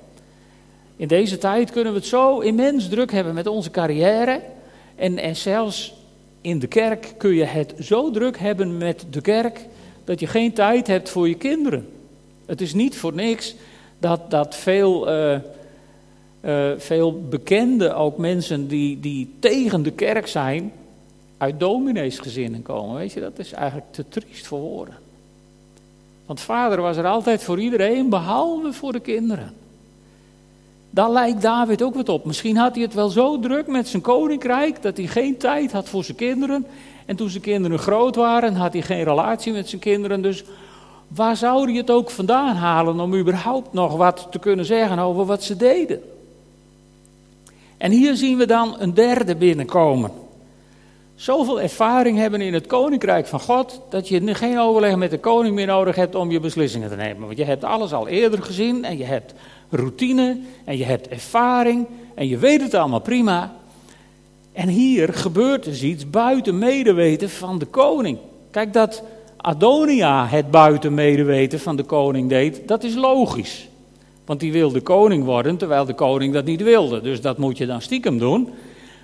In 0.97 1.09
deze 1.09 1.39
tijd 1.39 1.71
kunnen 1.71 1.93
we 1.93 1.99
het 1.99 2.09
zo 2.09 2.39
immens 2.39 2.89
druk 2.89 3.13
hebben 3.13 3.35
met 3.35 3.47
onze 3.47 3.71
carrière. 3.71 4.41
En, 4.97 5.19
en 5.19 5.37
zelfs 5.37 5.95
in 6.43 6.59
de 6.59 6.67
kerk 6.67 7.15
kun 7.17 7.35
je 7.35 7.45
het 7.45 7.75
zo 7.81 8.11
druk 8.11 8.39
hebben 8.39 8.77
met 8.77 9.07
de 9.11 9.21
kerk 9.21 9.67
dat 10.05 10.21
je 10.21 10.27
geen 10.27 10.53
tijd 10.53 10.87
hebt 10.87 11.11
voor 11.11 11.29
je 11.29 11.35
kinderen. 11.35 11.89
Het 12.47 12.61
is 12.61 12.75
niet 12.75 12.97
voor 12.97 13.15
niks 13.15 13.55
dat, 13.99 14.31
dat 14.31 14.55
veel, 14.55 15.09
uh, 15.09 15.39
uh, 16.45 16.71
veel 16.77 17.21
bekende, 17.29 17.95
ook 17.95 18.19
mensen 18.19 18.69
die, 18.69 19.01
die 19.01 19.35
tegen 19.39 19.83
de 19.83 19.93
kerk 19.93 20.27
zijn, 20.27 20.73
uit 21.39 21.61
domineesgezinnen 21.61 22.63
komen. 22.63 22.97
Weet 22.97 23.13
je, 23.13 23.21
dat 23.21 23.39
is 23.39 23.53
eigenlijk 23.53 23.93
te 23.93 24.09
triest 24.09 24.47
voor 24.47 24.61
woorden. 24.61 24.95
Want 26.27 26.41
vader 26.41 26.81
was 26.81 26.97
er 26.97 27.07
altijd 27.07 27.43
voor 27.43 27.61
iedereen, 27.61 28.09
behalve 28.09 28.73
voor 28.73 28.93
de 28.93 29.01
kinderen. 29.01 29.62
Daar 30.95 31.11
lijkt 31.11 31.43
David 31.43 31.83
ook 31.83 31.95
wat 31.95 32.09
op. 32.09 32.25
Misschien 32.25 32.57
had 32.57 32.75
hij 32.75 32.83
het 32.83 32.95
wel 32.95 33.09
zo 33.09 33.39
druk 33.39 33.67
met 33.67 33.89
zijn 33.89 34.03
koninkrijk 34.03 34.83
dat 34.83 34.97
hij 34.97 35.07
geen 35.07 35.37
tijd 35.37 35.73
had 35.73 35.89
voor 35.89 36.05
zijn 36.05 36.17
kinderen. 36.17 36.67
En 37.07 37.17
toen 37.17 37.31
zijn 37.31 37.43
kinderen 37.43 37.79
groot 37.79 38.17
waren, 38.17 38.55
had 38.55 38.73
hij 38.73 38.83
geen 38.83 39.05
relatie 39.05 39.53
met 39.53 39.69
zijn 39.69 39.81
kinderen. 39.81 40.23
Dus 40.23 40.45
waar 41.09 41.37
zou 41.37 41.65
hij 41.65 41.77
het 41.77 41.91
ook 41.91 42.11
vandaan 42.11 42.57
halen 42.57 43.01
om 43.01 43.15
überhaupt 43.15 43.73
nog 43.73 43.97
wat 43.97 44.27
te 44.31 44.39
kunnen 44.39 44.65
zeggen 44.65 44.99
over 44.99 45.25
wat 45.25 45.43
ze 45.43 45.57
deden? 45.57 46.03
En 47.77 47.91
hier 47.91 48.17
zien 48.17 48.39
we 48.39 48.47
dan 48.47 48.77
een 48.79 48.95
derde 48.95 49.37
binnenkomen. 49.37 50.11
Zoveel 51.15 51.61
ervaring 51.61 52.19
hebben 52.19 52.41
in 52.41 52.55
het 52.55 52.67
koninkrijk 52.67 53.27
van 53.27 53.41
God, 53.41 53.81
dat 53.89 54.09
je 54.09 54.35
geen 54.35 54.59
overleg 54.59 54.97
met 54.97 55.11
de 55.11 55.19
koning 55.19 55.55
meer 55.55 55.67
nodig 55.67 55.97
hebt 55.97 56.15
om 56.15 56.31
je 56.31 56.41
beslissingen 56.41 56.89
te 56.89 56.97
nemen. 56.97 57.27
Want 57.27 57.39
je 57.39 57.45
hebt 57.45 57.65
alles 57.65 57.93
al 57.93 58.09
eerder 58.09 58.43
gezien 58.43 58.85
en 58.85 58.99
je 58.99 59.05
hebt 59.05 59.35
routine 59.73 60.39
en 60.65 60.77
je 60.77 60.85
hebt 60.85 61.09
ervaring 61.09 61.87
en 62.15 62.29
je 62.29 62.39
weet 62.39 62.61
het 62.61 62.75
allemaal 62.75 63.01
prima. 63.01 63.53
En 64.53 64.69
hier 64.69 65.13
gebeurt 65.13 65.65
dus 65.65 65.83
iets 65.83 66.11
buiten 66.11 66.59
medeweten 66.59 67.31
van 67.31 67.59
de 67.59 67.67
koning. 67.67 68.19
Kijk, 68.51 68.73
dat 68.73 69.03
Adonia 69.37 70.27
het 70.27 70.51
buiten 70.51 70.95
medeweten 70.95 71.61
van 71.61 71.77
de 71.77 71.83
koning 71.83 72.29
deed, 72.29 72.69
dat 72.69 72.85
is 72.85 72.95
logisch. 72.95 73.69
Want 74.25 74.41
die 74.41 74.53
wilde 74.53 74.81
koning 74.81 75.25
worden, 75.25 75.57
terwijl 75.57 75.85
de 75.85 75.95
koning 75.95 76.33
dat 76.33 76.45
niet 76.45 76.63
wilde. 76.63 77.01
Dus 77.01 77.21
dat 77.21 77.39
moet 77.39 77.59
je 77.59 77.67
dan 77.67 77.83
stiekem 77.83 78.19
doen. 78.19 78.49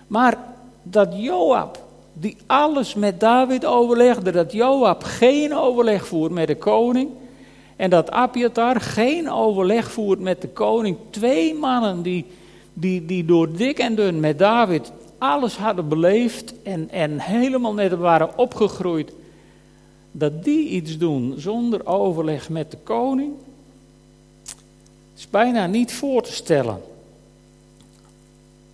Maar 0.07 0.39
dat 0.83 1.09
Joab, 1.17 1.83
die 2.13 2.37
alles 2.47 2.95
met 2.95 3.21
David 3.21 3.67
overlegde, 3.67 4.31
dat 4.31 4.53
Joab 4.53 5.03
geen 5.05 5.55
overleg 5.55 6.07
voert 6.07 6.33
met 6.33 6.47
de 6.47 6.57
koning, 6.57 7.11
en 7.79 7.91
dat 7.91 8.11
Abiatar 8.11 8.81
geen 8.81 9.31
overleg 9.31 9.91
voert 9.91 10.21
met 10.21 10.43
de 10.43 10.49
koning. 10.49 10.97
Twee 11.11 11.55
mannen 11.55 12.03
die, 12.03 12.27
die, 12.73 13.07
die 13.07 13.25
door 13.25 13.57
dik 13.57 13.79
en 13.79 13.95
dun 13.95 14.21
met 14.21 14.39
David 14.39 14.93
alles 15.19 15.57
hadden 15.57 15.89
beleefd 15.89 16.55
en, 16.63 16.91
en 16.91 17.19
helemaal 17.19 17.75
net 17.75 17.95
waren 17.95 18.39
opgegroeid. 18.39 19.13
Dat 20.11 20.45
die 20.45 20.69
iets 20.69 20.99
doen 20.99 21.35
zonder 21.37 21.87
overleg 21.87 22.49
met 22.49 22.71
de 22.71 22.77
koning, 22.77 23.33
is 25.17 25.29
bijna 25.31 25.67
niet 25.67 25.93
voor 25.93 26.23
te 26.23 26.33
stellen. 26.33 26.81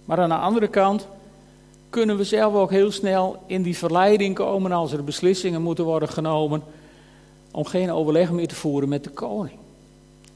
Maar 0.05 0.19
aan 0.19 0.29
de 0.29 0.35
andere 0.35 0.69
kant 0.69 1.07
kunnen 1.91 2.17
we 2.17 2.25
zelf 2.25 2.55
ook 2.55 2.71
heel 2.71 2.91
snel 2.91 3.43
in 3.47 3.63
die 3.63 3.77
verleiding 3.77 4.35
komen 4.35 4.73
als 4.73 4.93
er 4.93 5.05
beslissingen 5.05 5.63
moeten 5.63 5.85
worden 5.85 6.09
genomen 6.09 6.63
om 7.55 7.65
geen 7.65 7.93
overleg 7.93 8.31
meer 8.31 8.49
te 8.49 8.55
voeren 8.55 8.89
met 8.89 9.05
de 9.05 9.11
koning. 9.11 9.59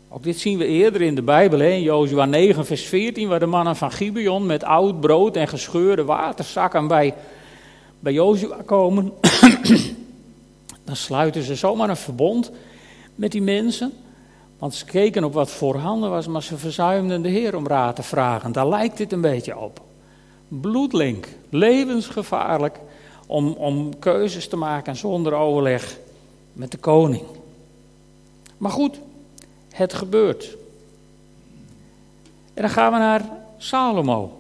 Ook 0.09 0.23
dit 0.23 0.39
zien 0.39 0.59
we 0.59 0.65
eerder 0.65 1.03
in 1.03 1.15
de 1.15 1.23
Bijbel, 1.23 1.61
in 1.61 1.83
Jozua 1.83 2.25
9, 2.25 2.67
vers 2.67 2.83
14, 2.83 3.29
waar 3.29 3.39
de 3.39 3.47
mannen 3.47 3.77
van 3.77 3.93
Gibeon 3.93 4.47
met 4.47 4.65
oud 4.65 5.01
brood 5.01 5.37
en 5.37 5.49
gescheurde 5.49 6.05
waterzakken 6.05 6.87
bij, 6.87 7.15
bij 8.01 8.13
Jozua 8.13 8.57
komen. 8.65 9.13
Dan 10.85 10.97
sluiten 10.97 11.43
ze 11.43 11.55
zomaar 11.55 11.89
een 11.89 11.97
verbond 11.97 12.51
met 13.15 13.33
die 13.33 13.43
mensen. 13.43 13.93
Want 14.59 14.75
ze 14.75 14.85
keken 14.85 15.25
op 15.25 15.33
wat 15.33 15.51
voorhanden 15.51 16.11
was, 16.11 16.27
maar 16.27 16.43
ze 16.43 16.57
verzuimden 16.57 17.23
de 17.23 17.29
Heer 17.29 17.57
om 17.57 17.67
raad 17.67 17.97
te 17.97 18.03
vragen. 18.03 18.53
Daar 18.53 18.69
lijkt 18.69 18.97
dit 18.97 19.13
een 19.13 19.21
beetje 19.21 19.59
op. 19.59 19.81
Bloedlink, 20.49 21.29
levensgevaarlijk 21.51 22.79
om, 23.27 23.53
om 23.53 23.99
keuzes 23.99 24.49
te 24.49 24.57
maken 24.57 24.97
zonder 24.97 25.35
overleg 25.35 25.99
met 26.53 26.71
de 26.71 26.79
koning. 26.79 27.23
Maar 28.59 28.71
goed, 28.71 28.99
het 29.71 29.93
gebeurt. 29.93 30.57
En 32.55 32.63
dan 32.63 32.71
gaan 32.71 32.93
we 32.93 32.99
naar 32.99 33.23
Salomo. 33.59 34.39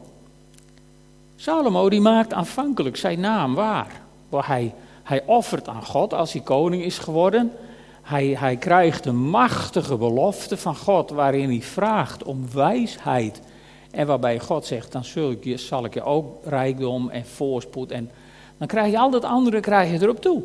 Salomo 1.36 1.88
die 1.88 2.00
maakt 2.00 2.32
aanvankelijk 2.32 2.96
zijn 2.96 3.20
naam 3.20 3.54
waar. 3.54 4.00
Hij, 4.30 4.74
hij 5.02 5.22
offert 5.26 5.68
aan 5.68 5.84
God 5.84 6.14
als 6.14 6.32
hij 6.32 6.42
koning 6.42 6.82
is 6.82 6.98
geworden. 6.98 7.52
Hij, 8.02 8.26
hij 8.26 8.56
krijgt 8.56 9.06
een 9.06 9.28
machtige 9.28 9.96
belofte 9.96 10.56
van 10.56 10.76
God 10.76 11.10
waarin 11.10 11.48
hij 11.48 11.62
vraagt 11.62 12.22
om 12.22 12.46
wijsheid. 12.52 13.40
En 13.90 14.06
waarbij 14.06 14.38
God 14.38 14.66
zegt, 14.66 14.92
dan 14.92 15.04
zul 15.04 15.30
ik 15.30 15.44
je, 15.44 15.56
zal 15.56 15.84
ik 15.84 15.94
je 15.94 16.02
ook 16.02 16.44
rijkdom 16.44 17.10
en 17.10 17.26
voorspoed. 17.26 17.90
En 17.90 18.10
dan 18.58 18.66
krijg 18.66 18.90
je 18.90 18.98
al 18.98 19.10
dat 19.10 19.24
andere 19.24 19.60
krijg 19.60 19.90
je 19.90 20.02
erop 20.02 20.20
toe. 20.20 20.42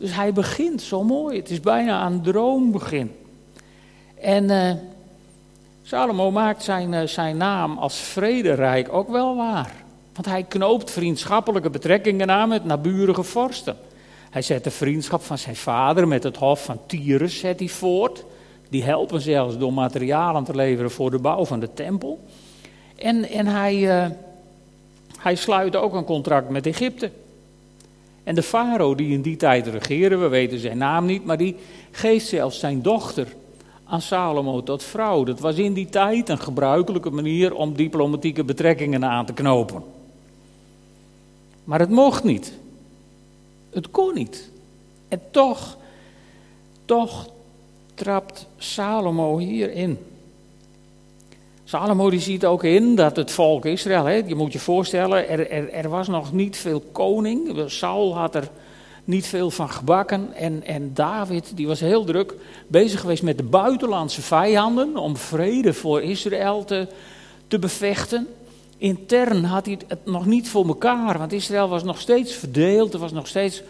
Dus 0.00 0.14
hij 0.14 0.32
begint 0.32 0.82
zo 0.82 1.04
mooi. 1.04 1.36
Het 1.36 1.50
is 1.50 1.60
bijna 1.60 2.06
een 2.06 2.22
droombegin. 2.22 3.12
En 4.20 4.44
uh, 4.44 4.72
Salomo 5.82 6.30
maakt 6.30 6.62
zijn, 6.62 6.92
uh, 6.92 7.02
zijn 7.02 7.36
naam 7.36 7.78
als 7.78 7.96
vrederijk 7.96 8.92
ook 8.92 9.08
wel 9.08 9.36
waar. 9.36 9.72
Want 10.14 10.26
hij 10.26 10.42
knoopt 10.42 10.90
vriendschappelijke 10.90 11.70
betrekkingen 11.70 12.30
aan 12.30 12.48
met 12.48 12.64
naburige 12.64 13.22
vorsten. 13.22 13.76
Hij 14.30 14.42
zet 14.42 14.64
de 14.64 14.70
vriendschap 14.70 15.22
van 15.22 15.38
zijn 15.38 15.56
vader 15.56 16.08
met 16.08 16.22
het 16.22 16.36
hof 16.36 16.64
van 16.64 16.80
Tyrus 16.86 17.38
zet 17.38 17.58
hij 17.58 17.68
voort. 17.68 18.24
Die 18.68 18.84
helpen 18.84 19.20
zelfs 19.20 19.58
door 19.58 19.72
materialen 19.72 20.44
te 20.44 20.54
leveren 20.54 20.90
voor 20.90 21.10
de 21.10 21.18
bouw 21.18 21.44
van 21.44 21.60
de 21.60 21.72
tempel. 21.72 22.24
En, 22.96 23.28
en 23.28 23.46
hij, 23.46 24.04
uh, 24.04 24.10
hij 25.18 25.34
sluit 25.34 25.76
ook 25.76 25.94
een 25.94 26.04
contract 26.04 26.48
met 26.48 26.66
Egypte. 26.66 27.10
En 28.30 28.36
de 28.36 28.42
farao 28.42 28.94
die 28.94 29.12
in 29.12 29.22
die 29.22 29.36
tijd 29.36 29.66
regeerde, 29.66 30.16
we 30.16 30.28
weten 30.28 30.58
zijn 30.58 30.78
naam 30.78 31.06
niet, 31.06 31.24
maar 31.24 31.36
die 31.36 31.56
geeft 31.90 32.26
zelfs 32.26 32.58
zijn 32.58 32.82
dochter 32.82 33.34
aan 33.84 34.00
Salomo 34.00 34.62
tot 34.62 34.82
vrouw. 34.82 35.24
Dat 35.24 35.40
was 35.40 35.56
in 35.56 35.72
die 35.72 35.88
tijd 35.88 36.28
een 36.28 36.38
gebruikelijke 36.38 37.10
manier 37.10 37.54
om 37.54 37.76
diplomatieke 37.76 38.44
betrekkingen 38.44 39.04
aan 39.04 39.26
te 39.26 39.32
knopen. 39.32 39.82
Maar 41.64 41.78
het 41.78 41.90
mocht 41.90 42.24
niet. 42.24 42.52
Het 43.70 43.90
kon 43.90 44.14
niet. 44.14 44.50
En 45.08 45.20
toch, 45.30 45.76
toch 46.84 47.28
trapt 47.94 48.46
Salomo 48.56 49.38
hierin. 49.38 49.98
Salomo 51.70 52.10
die 52.10 52.20
ziet 52.20 52.44
ook 52.44 52.64
in 52.64 52.94
dat 52.94 53.16
het 53.16 53.30
volk 53.30 53.64
Israël, 53.64 54.04
hè, 54.04 54.14
je 54.14 54.34
moet 54.34 54.52
je 54.52 54.58
voorstellen, 54.58 55.28
er, 55.28 55.50
er, 55.50 55.72
er, 55.72 55.88
was 55.88 56.08
nog 56.08 56.32
niet 56.32 56.56
veel 56.56 56.82
koning. 56.92 57.62
Saul 57.66 58.16
had 58.16 58.34
er 58.34 58.48
niet 59.04 59.26
veel 59.26 59.50
van 59.50 59.70
gebakken. 59.70 60.32
En, 60.34 60.62
en 60.64 60.94
David 60.94 61.52
die 61.54 61.66
was 61.66 61.80
heel 61.80 62.04
druk 62.04 62.34
bezig 62.66 63.00
geweest 63.00 63.22
met 63.22 63.36
de 63.36 63.44
buitenlandse 63.44 64.22
vijanden 64.22 64.96
om 64.96 65.16
vrede 65.16 65.72
voor 65.72 66.02
Israël 66.02 66.64
te, 66.64 66.86
te 67.48 67.58
bevechten. 67.58 68.28
Intern 68.78 69.44
had 69.44 69.66
hij 69.66 69.78
het 69.88 70.04
nog 70.06 70.26
niet 70.26 70.48
voor 70.48 70.66
elkaar, 70.66 71.18
want 71.18 71.32
Israël 71.32 71.68
was 71.68 71.84
nog 71.84 72.00
steeds 72.00 72.32
verdeeld. 72.32 72.94
Er 72.94 73.00
was 73.00 73.12
nog 73.12 73.26
steeds 73.26 73.62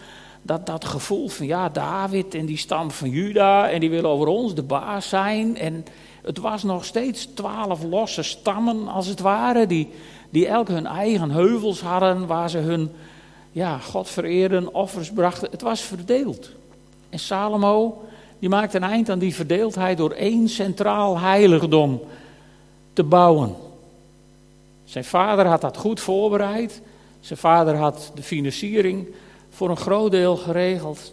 dat, 0.43 0.67
dat 0.67 0.85
gevoel 0.85 1.29
van 1.29 1.47
ja, 1.47 1.69
David 1.69 2.35
en 2.35 2.47
die 2.47 2.59
stam 2.59 2.91
van 2.91 3.11
Juda 3.11 3.71
en 3.71 3.81
die 3.81 3.91
willen 3.91 4.11
over 4.11 4.27
ons 4.27 4.55
de 4.55 4.63
baas 4.63 5.09
zijn. 5.09 5.57
En 5.57 5.85
het 6.23 6.39
was 6.39 6.63
nog 6.63 6.85
steeds 6.85 7.29
twaalf 7.35 7.83
losse 7.83 8.23
stammen, 8.23 8.89
als 8.89 9.07
het 9.07 9.21
ware, 9.21 9.67
die, 9.67 9.89
die 10.31 10.47
elk 10.47 10.69
hun 10.69 10.87
eigen 10.87 11.31
heuvels 11.31 11.81
hadden, 11.81 12.27
waar 12.27 12.51
ze 12.51 12.59
hun 12.59 12.91
ja, 13.53 13.79
God 13.79 14.09
vereerden, 14.09 14.75
offers 14.75 15.11
brachten. 15.13 15.51
Het 15.51 15.63
was 15.63 15.81
verdeeld. 15.81 16.51
En 17.09 17.19
Salomo, 17.19 18.03
die 18.39 18.49
maakte 18.49 18.77
een 18.77 18.83
eind 18.83 19.09
aan 19.11 19.19
die 19.19 19.35
verdeeldheid 19.35 19.97
door 19.97 20.11
één 20.11 20.49
centraal 20.49 21.19
heiligdom 21.19 22.01
te 22.93 23.03
bouwen. 23.03 23.55
Zijn 24.85 25.05
vader 25.05 25.47
had 25.47 25.61
dat 25.61 25.77
goed 25.77 26.01
voorbereid. 26.01 26.83
Zijn 27.21 27.39
vader 27.39 27.77
had 27.77 28.13
de 28.15 28.23
financiering 28.23 29.09
voor 29.51 29.71
een 29.71 29.77
groot 29.77 30.11
deel 30.11 30.37
geregeld. 30.37 31.13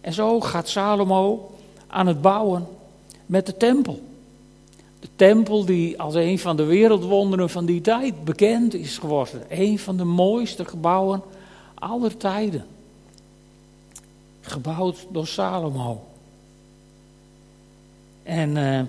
En 0.00 0.12
zo 0.12 0.40
gaat 0.40 0.68
Salomo 0.68 1.50
aan 1.86 2.06
het 2.06 2.20
bouwen 2.20 2.66
met 3.26 3.46
de 3.46 3.56
tempel. 3.56 4.00
De 5.02 5.08
tempel 5.16 5.64
die 5.64 6.00
als 6.00 6.14
een 6.14 6.38
van 6.38 6.56
de 6.56 6.64
wereldwonderen 6.64 7.50
van 7.50 7.66
die 7.66 7.80
tijd 7.80 8.24
bekend 8.24 8.74
is 8.74 8.98
geworden. 8.98 9.42
Een 9.48 9.78
van 9.78 9.96
de 9.96 10.04
mooiste 10.04 10.64
gebouwen 10.64 11.22
aller 11.74 12.16
tijden. 12.16 12.66
gebouwd 14.40 15.06
door 15.10 15.26
Salomo. 15.26 16.04
En 18.22 18.56
uh, 18.56 18.80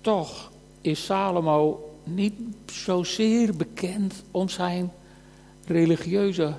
toch 0.00 0.50
is 0.80 1.04
Salomo 1.04 1.90
niet 2.04 2.34
zozeer 2.66 3.56
bekend 3.56 4.22
om 4.30 4.48
zijn 4.48 4.92
religieuze 5.66 6.54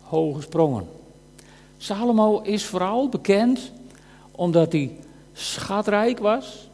hoge 0.00 0.40
sprongen. 0.40 0.86
Salomo 1.76 2.40
is 2.40 2.64
vooral 2.64 3.08
bekend 3.08 3.72
omdat 4.32 4.72
hij 4.72 4.96
schatrijk 5.32 6.18
was, 6.18 6.68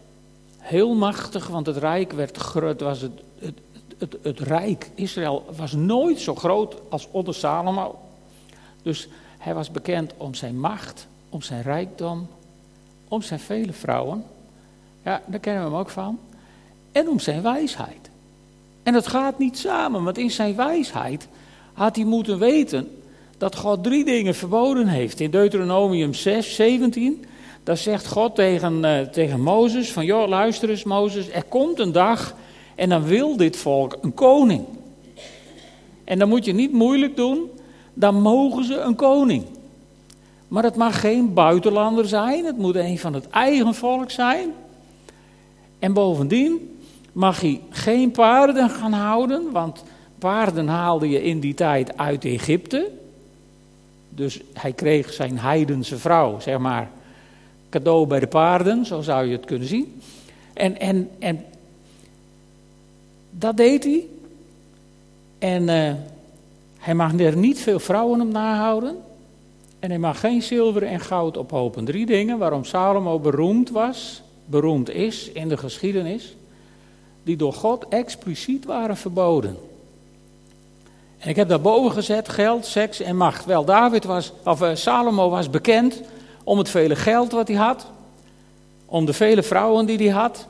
heel 0.59 0.95
machtig, 0.95 1.47
want 1.47 1.67
het 1.67 1.77
rijk 1.77 2.12
werd 2.12 2.37
groot, 2.37 2.81
was 2.81 3.00
het, 3.00 3.21
het, 3.38 3.59
het, 3.99 4.17
het, 4.23 4.41
rijk 4.41 4.91
Israël 4.95 5.45
was 5.57 5.73
nooit 5.73 6.21
zo 6.21 6.35
groot 6.35 6.77
als 6.88 7.09
onder 7.11 7.35
Salomo. 7.35 7.99
Dus 8.83 9.09
hij 9.38 9.55
was 9.55 9.71
bekend 9.71 10.12
om 10.17 10.35
zijn 10.35 10.61
macht, 10.61 11.07
om 11.29 11.43
zijn 11.43 11.62
rijkdom, 11.62 12.29
om 13.09 13.23
zijn 13.23 13.41
vele 13.41 13.73
vrouwen. 13.73 14.25
Ja, 15.05 15.23
daar 15.27 15.41
kennen 15.41 15.62
we 15.65 15.71
hem 15.71 15.79
ook 15.79 15.91
van. 15.91 16.19
En 16.93 17.09
om 17.09 17.19
zijn 17.19 17.43
wijsheid. 17.43 18.11
En 18.83 18.95
het 18.95 19.07
gaat 19.07 19.38
niet 19.38 19.59
samen, 19.59 20.05
want 20.05 20.19
in 20.19 20.31
zijn 20.31 20.57
wijsheid 20.57 21.29
had 21.73 21.97
hij 21.97 22.05
moeten 22.05 22.38
weten 22.38 23.03
dat 23.38 23.57
God 23.57 23.83
drie 23.83 24.05
dingen 24.05 24.35
verboden 24.35 24.87
heeft. 24.87 25.21
In 25.21 25.31
Deuteronomium 25.31 26.15
6, 26.15 26.55
17, 26.55 27.25
daar 27.68 27.76
zegt 27.76 28.06
God 28.06 28.34
tegen, 28.34 28.84
uh, 28.84 29.00
tegen 29.00 29.40
Mozes 29.40 29.92
van, 29.92 30.04
joh, 30.04 30.28
luister 30.28 30.70
eens 30.70 30.84
Mozes, 30.84 31.30
er 31.30 31.44
komt 31.44 31.78
een 31.78 31.92
dag 31.92 32.34
en 32.75 32.88
dan 32.88 33.04
wil 33.04 33.37
dit 33.37 33.56
volk 33.56 33.98
een 34.00 34.14
koning. 34.14 34.64
En 36.04 36.18
dan 36.18 36.28
moet 36.28 36.44
je 36.44 36.52
niet 36.52 36.72
moeilijk 36.72 37.16
doen, 37.16 37.50
dan 37.94 38.22
mogen 38.22 38.64
ze 38.64 38.78
een 38.78 38.94
koning. 38.94 39.44
Maar 40.48 40.62
het 40.62 40.76
mag 40.76 41.00
geen 41.00 41.34
buitenlander 41.34 42.08
zijn, 42.08 42.44
het 42.44 42.58
moet 42.58 42.75
een 42.75 42.98
van 42.98 43.14
het 43.14 43.28
eigen 43.28 43.75
volk 43.75 44.10
zijn. 44.10 44.52
En 45.78 45.92
bovendien 45.92 46.78
mag 47.12 47.40
hij 47.40 47.60
geen 47.70 48.10
paarden 48.10 48.70
gaan 48.70 48.92
houden, 48.92 49.52
want 49.52 49.84
paarden 50.18 50.68
haalde 50.68 51.08
je 51.08 51.22
in 51.22 51.40
die 51.40 51.54
tijd 51.54 51.96
uit 51.96 52.25
Egypte. 52.25 52.90
Dus 54.08 54.40
hij 54.52 54.72
kreeg 54.72 55.12
zijn 55.12 55.38
heidense 55.38 55.98
vrouw, 55.98 56.40
zeg 56.40 56.58
maar, 56.58 56.90
cadeau 57.70 58.06
bij 58.06 58.20
de 58.20 58.26
paarden, 58.26 58.87
zo 58.87 59.00
zou 59.00 59.26
je 59.26 59.32
het 59.32 59.44
kunnen 59.44 59.68
zien. 59.68 60.00
En, 60.52 60.80
en, 60.80 61.10
en 61.18 61.44
dat 63.30 63.56
deed 63.56 63.84
hij. 63.84 64.06
En 65.38 65.62
uh, 65.62 65.92
hij 66.78 66.94
mag 66.94 67.18
er 67.18 67.37
niet 67.37 67.58
veel 67.58 67.78
vrouwen 67.78 68.20
op 68.20 68.28
nahouden. 68.28 68.96
En 69.78 69.90
hij 69.90 69.98
mag 69.98 70.20
geen 70.20 70.42
zilver 70.42 70.82
en 70.82 71.00
goud 71.00 71.37
ophopen. 71.37 71.84
Drie 71.84 72.06
dingen 72.06 72.38
waarom 72.38 72.64
Salomo 72.64 73.18
beroemd 73.18 73.70
was, 73.70 74.22
beroemd 74.44 74.90
is 74.90 75.30
in 75.32 75.48
de 75.48 75.56
geschiedenis, 75.56 76.37
die 77.22 77.37
door 77.37 77.52
God 77.52 77.88
expliciet 77.88 78.64
waren 78.64 78.96
verboden. 78.96 79.56
En 81.18 81.28
ik 81.28 81.37
heb 81.37 81.48
daarboven 81.48 81.92
gezet 81.92 82.28
geld, 82.28 82.66
seks 82.66 83.00
en 83.00 83.16
macht. 83.16 83.44
Wel, 83.44 83.64
David 83.64 84.04
was, 84.04 84.32
of 84.44 84.62
uh, 84.62 84.75
Salomo 84.75 85.30
was 85.30 85.50
bekend 85.50 86.02
om 86.49 86.59
het 86.59 86.71
vele 86.71 86.97
geld 86.97 87.33
wat 87.33 87.49
hij 87.49 87.57
had, 87.57 87.87
om 88.87 89.05
de 89.05 89.12
vele 89.12 89.43
vrouwen 89.43 89.87
die 89.87 89.97
hij 89.97 90.21
had, 90.23 90.47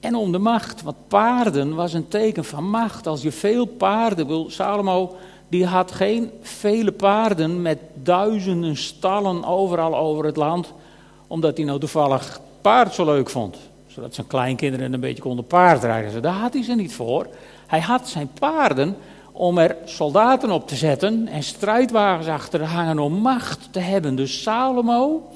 en 0.00 0.14
om 0.14 0.32
de 0.32 0.38
macht. 0.38 0.82
Want 0.82 0.96
paarden 1.08 1.74
was 1.74 1.92
een 1.92 2.08
teken 2.08 2.44
van 2.44 2.70
macht. 2.70 3.06
Als 3.06 3.22
je 3.22 3.32
veel 3.32 3.64
paarden 3.64 4.26
wil, 4.26 4.50
Salomo 4.50 5.16
die 5.48 5.66
had 5.66 5.92
geen 5.92 6.30
vele 6.42 6.92
paarden 6.92 7.62
met 7.62 7.78
duizenden 7.94 8.76
stallen 8.76 9.44
overal 9.44 9.96
over 9.96 10.24
het 10.24 10.36
land, 10.36 10.72
omdat 11.26 11.56
hij 11.56 11.66
nou 11.66 11.80
toevallig 11.80 12.40
paard 12.60 12.94
zo 12.94 13.04
leuk 13.04 13.30
vond. 13.30 13.56
Zodat 13.86 14.14
zijn 14.14 14.26
kleinkinderen 14.26 14.92
een 14.92 15.00
beetje 15.00 15.22
konden 15.22 15.46
paardrijden. 15.46 16.22
Daar 16.22 16.32
had 16.32 16.52
hij 16.52 16.62
ze 16.62 16.74
niet 16.74 16.94
voor. 16.94 17.26
Hij 17.66 17.80
had 17.80 18.08
zijn 18.08 18.30
paarden 18.38 18.96
om 19.38 19.58
er 19.58 19.76
soldaten 19.84 20.50
op 20.50 20.68
te 20.68 20.76
zetten 20.76 21.28
en 21.28 21.42
strijdwagens 21.42 22.28
achter 22.28 22.58
te 22.58 22.64
hangen 22.64 22.98
om 22.98 23.12
macht 23.12 23.68
te 23.70 23.78
hebben. 23.78 24.14
Dus 24.14 24.42
Salomo, 24.42 25.28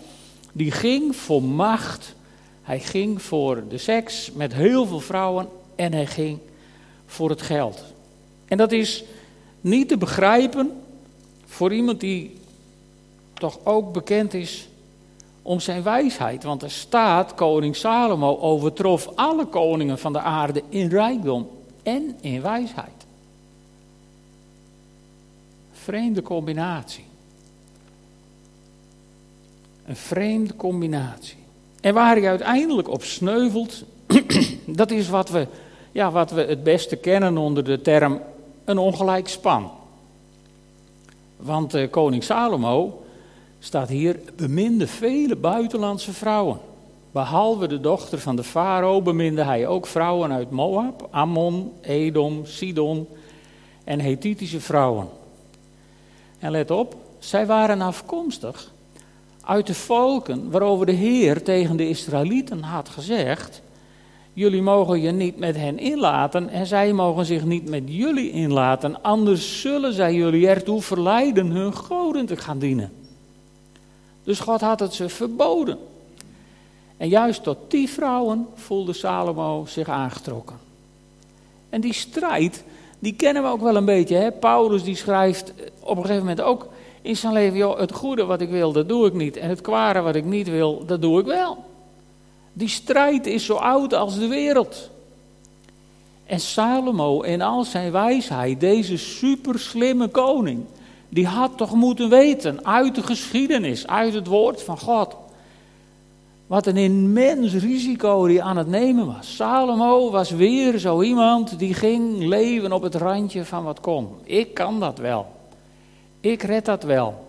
die 0.53 0.71
ging 0.71 1.17
voor 1.17 1.43
macht. 1.43 2.15
Hij 2.63 2.81
ging 2.81 3.23
voor 3.23 3.63
de 3.69 3.79
seks 3.79 4.33
met 4.33 4.55
heel 4.55 4.87
veel 4.87 5.01
vrouwen 5.01 5.49
en 5.77 5.93
hij 5.93 6.07
ging 6.07 6.39
voor 7.07 7.31
het 7.31 7.43
geld. 7.43 7.85
En 8.49 8.57
dat 8.57 8.73
is 8.73 9.05
niet 9.61 9.89
te 9.89 9.97
begrijpen 9.97 10.73
voor 11.47 11.73
iemand 11.73 12.01
die 12.01 12.39
toch 13.35 13.59
ook 13.65 13.93
bekend 13.93 14.35
is 14.35 14.69
om 15.43 15.61
zijn 15.61 15.83
wijsheid. 15.83 16.43
Want 16.43 16.63
er 16.63 16.71
staat, 16.71 17.35
koning 17.35 17.77
Salomo 17.77 18.39
overtrof 18.39 19.11
alle 19.15 19.47
koningen 19.47 19.99
van 19.99 20.13
de 20.13 20.21
aarde 20.21 20.63
in 20.69 20.89
rijkdom 20.89 21.49
en 21.83 22.17
in 22.21 22.43
wijsheid. 22.43 23.02
Vreemde 25.83 26.23
combinatie. 26.23 27.05
Een 29.87 29.97
vreemde 29.97 30.57
combinatie. 30.57 31.37
En 31.81 31.95
waar 31.95 32.17
hij 32.17 32.29
uiteindelijk 32.29 32.89
op 32.89 33.03
sneuvelt, 33.03 33.85
dat 34.67 34.91
is 34.91 35.09
wat 35.09 35.31
we, 35.31 35.47
ja, 35.93 36.11
wat 36.11 36.31
we 36.31 36.43
het 36.43 36.63
beste 36.63 36.97
kennen 36.97 37.39
onder 37.39 37.65
de 37.65 37.81
term 37.81 38.21
een 38.65 38.79
ongelijk 38.79 39.29
span. 39.29 39.71
Want 41.37 41.75
uh, 41.75 41.91
koning 41.91 42.25
Salomo 42.25 43.03
staat 43.59 43.89
hier, 43.89 44.21
beminde 44.37 44.87
vele 44.87 45.37
buitenlandse 45.37 46.13
vrouwen. 46.13 46.59
Behalve 47.13 47.69
de 47.69 47.81
dochter 47.81 48.19
van 48.19 48.37
de 48.37 48.45
farao 48.45 49.03
beminde 49.03 49.43
hij 49.43 49.67
ook 49.67 49.87
vrouwen 49.87 50.33
uit 50.33 50.51
Moab, 50.51 51.09
Ammon, 51.11 51.73
Edom, 51.81 52.47
Sidon 52.47 53.07
en 53.85 54.01
Hethitische 54.01 54.61
vrouwen. 54.61 55.21
En 56.43 56.51
let 56.51 56.71
op, 56.71 56.97
zij 57.19 57.47
waren 57.47 57.81
afkomstig 57.81 58.71
uit 59.45 59.67
de 59.67 59.75
volken 59.75 60.51
waarover 60.51 60.87
de 60.87 60.93
Heer 60.93 61.43
tegen 61.43 61.77
de 61.77 61.89
Israëlieten 61.89 62.63
had 62.63 62.89
gezegd: 62.89 63.63
Jullie 64.33 64.63
mogen 64.63 65.01
je 65.01 65.11
niet 65.11 65.39
met 65.39 65.57
hen 65.57 65.79
inlaten 65.79 66.49
en 66.49 66.67
zij 66.67 66.93
mogen 66.93 67.25
zich 67.25 67.45
niet 67.45 67.69
met 67.69 67.83
jullie 67.87 68.31
inlaten, 68.31 69.03
anders 69.03 69.61
zullen 69.61 69.93
zij 69.93 70.15
jullie 70.15 70.49
ertoe 70.49 70.83
verleiden 70.83 71.51
hun 71.51 71.77
goden 71.77 72.27
te 72.27 72.37
gaan 72.37 72.59
dienen. 72.59 72.93
Dus 74.25 74.41
God 74.41 74.61
had 74.61 74.81
het 74.81 74.95
ze 74.95 75.09
verboden. 75.09 75.79
En 76.97 77.09
juist 77.09 77.43
tot 77.43 77.59
die 77.69 77.89
vrouwen 77.89 78.47
voelde 78.55 78.93
Salomo 78.93 79.65
zich 79.67 79.89
aangetrokken. 79.89 80.57
En 81.69 81.81
die 81.81 81.95
strijd, 81.95 82.65
die 83.03 83.15
kennen 83.15 83.43
we 83.43 83.49
ook 83.49 83.61
wel 83.61 83.77
een 83.77 83.85
beetje. 83.85 84.17
Hè? 84.17 84.33
Paulus 84.33 84.83
die 84.83 84.97
schrijft 84.97 85.53
op 85.81 85.97
een 85.97 86.03
gegeven 86.03 86.27
moment 86.27 86.41
ook 86.41 86.69
in 87.03 87.17
zijn 87.17 87.33
leven, 87.33 87.59
joh, 87.59 87.79
het 87.79 87.93
goede 87.93 88.25
wat 88.25 88.41
ik 88.41 88.49
wil, 88.49 88.73
dat 88.73 88.89
doe 88.89 89.07
ik 89.07 89.13
niet. 89.13 89.37
En 89.37 89.49
het 89.49 89.61
kwade 89.61 90.01
wat 90.01 90.15
ik 90.15 90.25
niet 90.25 90.49
wil, 90.49 90.85
dat 90.87 91.03
doe 91.03 91.21
ik 91.21 91.27
wel. 91.27 91.65
Die 92.53 92.69
strijd 92.69 93.27
is 93.27 93.45
zo 93.45 93.55
oud 93.55 93.95
als 93.95 94.19
de 94.19 94.27
wereld. 94.27 94.91
En 96.27 96.41
Salomo 96.41 97.21
in 97.21 97.43
al 97.43 97.65
zijn 97.65 97.93
wijsheid, 97.93 98.61
deze 98.61 98.97
superslimme 98.97 100.09
koning, 100.09 100.65
die 101.09 101.27
had 101.27 101.57
toch 101.57 101.75
moeten 101.75 102.09
weten 102.09 102.67
uit 102.67 102.95
de 102.95 103.03
geschiedenis, 103.03 103.87
uit 103.87 104.15
het 104.15 104.27
woord 104.27 104.63
van 104.63 104.79
God. 104.79 105.17
Wat 106.53 106.67
een 106.67 106.77
immens 106.77 107.55
risico 107.55 108.27
die 108.27 108.43
aan 108.43 108.57
het 108.57 108.67
nemen 108.67 109.07
was. 109.07 109.35
Salomo 109.37 110.11
was 110.11 110.31
weer 110.31 110.79
zo 110.79 111.03
iemand 111.03 111.59
die 111.59 111.75
ging 111.75 112.19
leven 112.19 112.73
op 112.73 112.83
het 112.83 112.95
randje 112.95 113.45
van 113.45 113.65
wat 113.65 113.81
kon. 113.81 114.09
Ik 114.23 114.55
kan 114.55 114.81
dat 114.81 114.99
wel. 114.99 115.27
Ik 116.21 116.43
red 116.43 116.65
dat 116.65 116.83
wel. 116.83 117.25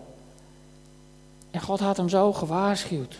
En 1.50 1.60
God 1.60 1.80
had 1.80 1.96
hem 1.96 2.08
zo 2.08 2.32
gewaarschuwd. 2.32 3.18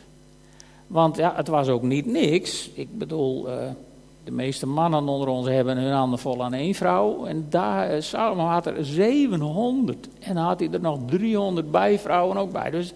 Want 0.87 1.17
ja, 1.17 1.33
het 1.37 1.49
was 1.49 1.69
ook 1.69 1.83
niet 1.83 2.07
niks. 2.07 2.71
Ik 2.75 2.99
bedoel, 2.99 3.49
uh, 3.49 3.55
de 4.25 4.33
meeste 4.33 4.67
mannen 4.67 5.09
onder 5.09 5.29
ons 5.29 5.49
hebben 5.49 5.77
hun 5.77 5.93
handen 5.93 6.19
vol 6.19 6.45
aan 6.45 6.55
één 6.55 6.75
vrouw. 6.75 7.25
En 7.27 7.47
daar, 7.49 7.95
uh, 7.95 8.01
Salomo 8.01 8.45
had 8.45 8.67
er 8.67 8.85
700. 8.85 10.09
En 10.21 10.37
had 10.37 10.59
hij 10.59 10.69
er 10.73 10.81
nog 10.81 10.99
300 11.07 11.71
bijvrouwen 11.71 12.37
ook 12.37 12.53
bij. 12.53 12.71
Dus 12.71 12.93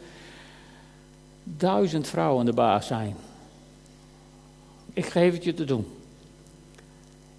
duizend 1.56 2.06
vrouwen 2.06 2.44
de 2.44 2.52
baas 2.52 2.86
zijn. 2.86 3.16
Ik 4.92 5.06
geef 5.06 5.32
het 5.34 5.44
je 5.44 5.54
te 5.54 5.64
doen. 5.64 5.86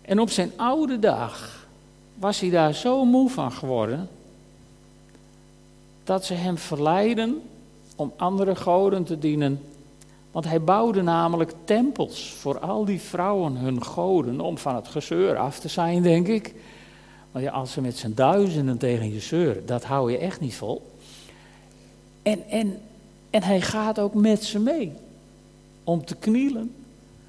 En 0.01 0.19
op 0.19 0.29
zijn 0.29 0.51
oude 0.55 0.99
dag 0.99 1.67
was 2.15 2.39
hij 2.39 2.49
daar 2.49 2.73
zo 2.73 3.05
moe 3.05 3.29
van 3.29 3.51
geworden. 3.51 4.09
Dat 6.03 6.25
ze 6.25 6.33
hem 6.33 6.57
verleiden 6.57 7.41
om 7.95 8.13
andere 8.17 8.55
goden 8.55 9.03
te 9.03 9.19
dienen 9.19 9.61
want 10.31 10.45
hij 10.45 10.61
bouwde 10.61 11.01
namelijk 11.01 11.53
tempels 11.63 12.33
voor 12.33 12.59
al 12.59 12.85
die 12.85 13.01
vrouwen, 13.01 13.55
hun 13.55 13.83
goden, 13.83 14.41
om 14.41 14.57
van 14.57 14.75
het 14.75 14.87
gezeur 14.87 15.37
af 15.37 15.59
te 15.59 15.67
zijn, 15.67 16.01
denk 16.01 16.27
ik. 16.27 16.53
Want 17.31 17.45
ja, 17.45 17.51
als 17.51 17.71
ze 17.71 17.81
met 17.81 17.97
z'n 17.97 18.13
duizenden 18.13 18.77
tegen 18.77 19.13
je 19.13 19.19
zeuren, 19.19 19.65
dat 19.65 19.83
hou 19.83 20.11
je 20.11 20.17
echt 20.17 20.39
niet 20.39 20.55
vol. 20.55 20.91
En, 22.21 22.49
en, 22.49 22.81
en 23.29 23.43
hij 23.43 23.61
gaat 23.61 23.99
ook 23.99 24.13
met 24.13 24.43
ze 24.43 24.59
mee 24.59 24.91
om 25.83 26.05
te 26.05 26.15
knielen 26.15 26.71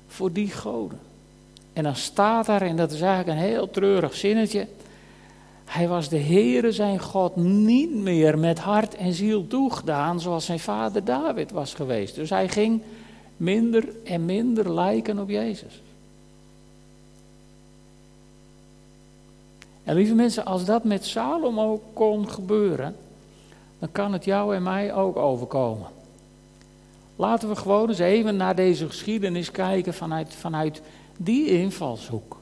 voor 0.06 0.32
die 0.32 0.50
goden. 0.50 0.98
En 1.72 1.82
dan 1.82 1.96
staat 1.96 2.46
daar, 2.46 2.62
en 2.62 2.76
dat 2.76 2.92
is 2.92 3.00
eigenlijk 3.00 3.38
een 3.38 3.44
heel 3.44 3.70
treurig 3.70 4.14
zinnetje. 4.14 4.66
Hij 5.64 5.88
was 5.88 6.08
de 6.08 6.18
Heere 6.18 6.72
zijn 6.72 6.98
God 6.98 7.36
niet 7.36 7.94
meer 7.94 8.38
met 8.38 8.58
hart 8.58 8.94
en 8.94 9.12
ziel 9.12 9.46
toegedaan 9.46 10.20
zoals 10.20 10.44
zijn 10.44 10.60
vader 10.60 11.04
David 11.04 11.50
was 11.50 11.74
geweest. 11.74 12.14
Dus 12.14 12.30
hij 12.30 12.48
ging 12.48 12.82
minder 13.36 13.88
en 14.04 14.24
minder 14.24 14.74
lijken 14.74 15.18
op 15.18 15.28
Jezus. 15.28 15.82
En 19.84 19.94
lieve 19.94 20.14
mensen, 20.14 20.44
als 20.44 20.64
dat 20.64 20.84
met 20.84 21.04
Salomo 21.04 21.82
kon 21.92 22.30
gebeuren, 22.30 22.96
dan 23.80 23.92
kan 23.92 24.12
het 24.12 24.24
jou 24.24 24.54
en 24.54 24.62
mij 24.62 24.94
ook 24.94 25.16
overkomen. 25.16 25.86
Laten 27.16 27.48
we 27.48 27.56
gewoon 27.56 27.88
eens 27.88 27.98
even 27.98 28.36
naar 28.36 28.54
deze 28.54 28.86
geschiedenis 28.86 29.50
kijken 29.50 29.94
vanuit, 29.94 30.34
vanuit 30.34 30.82
die 31.16 31.46
invalshoek. 31.46 32.36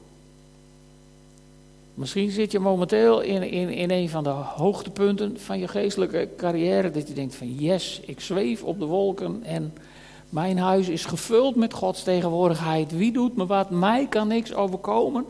Misschien 1.95 2.31
zit 2.31 2.53
je 2.53 2.59
momenteel 2.59 3.21
in, 3.21 3.43
in, 3.43 3.69
in 3.69 3.91
een 3.91 4.09
van 4.09 4.25
de 4.25 4.31
hoogtepunten 4.31 5.41
van 5.41 5.59
je 5.59 5.69
geestelijke 5.69 6.29
carrière. 6.37 6.91
Dat 6.91 7.09
je 7.09 7.15
denkt 7.15 7.35
van 7.35 7.55
yes, 7.55 8.01
ik 8.05 8.21
zweef 8.21 8.63
op 8.63 8.79
de 8.79 8.85
wolken 8.85 9.43
en 9.45 9.73
mijn 10.29 10.59
huis 10.59 10.89
is 10.89 11.05
gevuld 11.05 11.57
met 11.57 11.73
Gods 11.75 12.03
tegenwoordigheid. 12.03 12.97
Wie 12.97 13.13
doet 13.13 13.37
me 13.37 13.47
wat? 13.47 13.71
Mij 13.71 14.07
kan 14.07 14.29
niks 14.29 14.55
overkomen. 14.55 15.25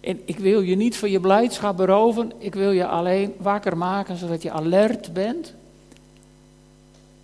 En 0.00 0.20
ik 0.24 0.38
wil 0.38 0.60
je 0.60 0.76
niet 0.76 0.96
van 0.96 1.10
je 1.10 1.20
blijdschap 1.20 1.76
beroven. 1.76 2.32
Ik 2.38 2.54
wil 2.54 2.70
je 2.70 2.86
alleen 2.86 3.34
wakker 3.38 3.76
maken 3.76 4.16
zodat 4.16 4.42
je 4.42 4.50
alert 4.50 5.12
bent. 5.12 5.54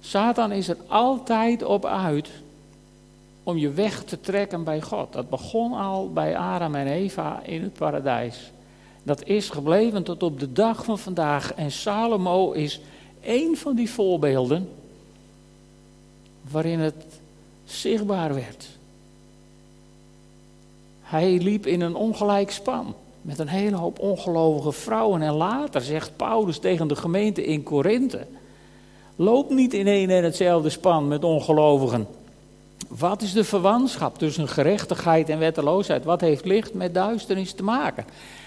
Satan 0.01 0.53
is 0.53 0.69
er 0.69 0.77
altijd 0.87 1.63
op 1.63 1.85
uit 1.85 2.31
om 3.43 3.57
je 3.57 3.71
weg 3.71 4.05
te 4.05 4.21
trekken 4.21 4.65
bij 4.65 4.81
God. 4.81 5.13
Dat 5.13 5.29
begon 5.29 5.73
al 5.73 6.13
bij 6.13 6.37
Adam 6.37 6.75
en 6.75 6.87
Eva 6.87 7.43
in 7.43 7.63
het 7.63 7.73
paradijs. 7.73 8.53
Dat 9.03 9.25
is 9.25 9.51
gebleven 9.51 10.03
tot 10.03 10.23
op 10.23 10.41
de 10.41 10.53
dag 10.53 10.85
van 10.85 10.99
vandaag. 10.99 11.55
En 11.55 11.71
Salomo 11.71 12.51
is 12.53 12.81
één 13.21 13.57
van 13.57 13.77
die 13.77 13.91
voorbeelden 13.91 14.69
waarin 16.51 16.79
het 16.81 17.05
zichtbaar 17.65 18.35
werd. 18.35 18.74
Hij 21.15 21.39
liep 21.39 21.67
in 21.67 21.81
een 21.81 21.95
ongelijk 21.95 22.51
span 22.51 22.95
met 23.23 23.39
een 23.39 23.49
hele 23.49 23.77
hoop 23.77 23.99
ongelovige 23.99 24.73
vrouwen. 24.73 25.23
En 25.23 25.33
later 25.33 25.81
zegt 25.81 26.17
Paulus 26.17 26.59
tegen 26.59 26.89
de 26.89 26.97
gemeente 26.97 27.45
in 27.45 27.63
Korinthe: 27.63 28.27
Loop 29.17 29.51
niet 29.51 29.75
in 29.75 29.87
één 29.87 30.11
en 30.11 30.25
hetzelfde 30.25 30.71
span 30.71 31.09
met 31.09 31.25
ongelovigen. 31.25 32.07
Wat 32.89 33.23
is 33.23 33.33
de 33.33 33.45
verwantschap 33.45 34.19
tussen 34.19 34.49
gerechtigheid 34.49 35.29
en 35.29 35.39
wetteloosheid? 35.39 36.05
Wat 36.05 36.21
heeft 36.21 36.45
licht 36.45 36.75
met 36.75 36.95
duisternis 36.95 37.53
te 37.53 37.63
maken? 37.63 38.05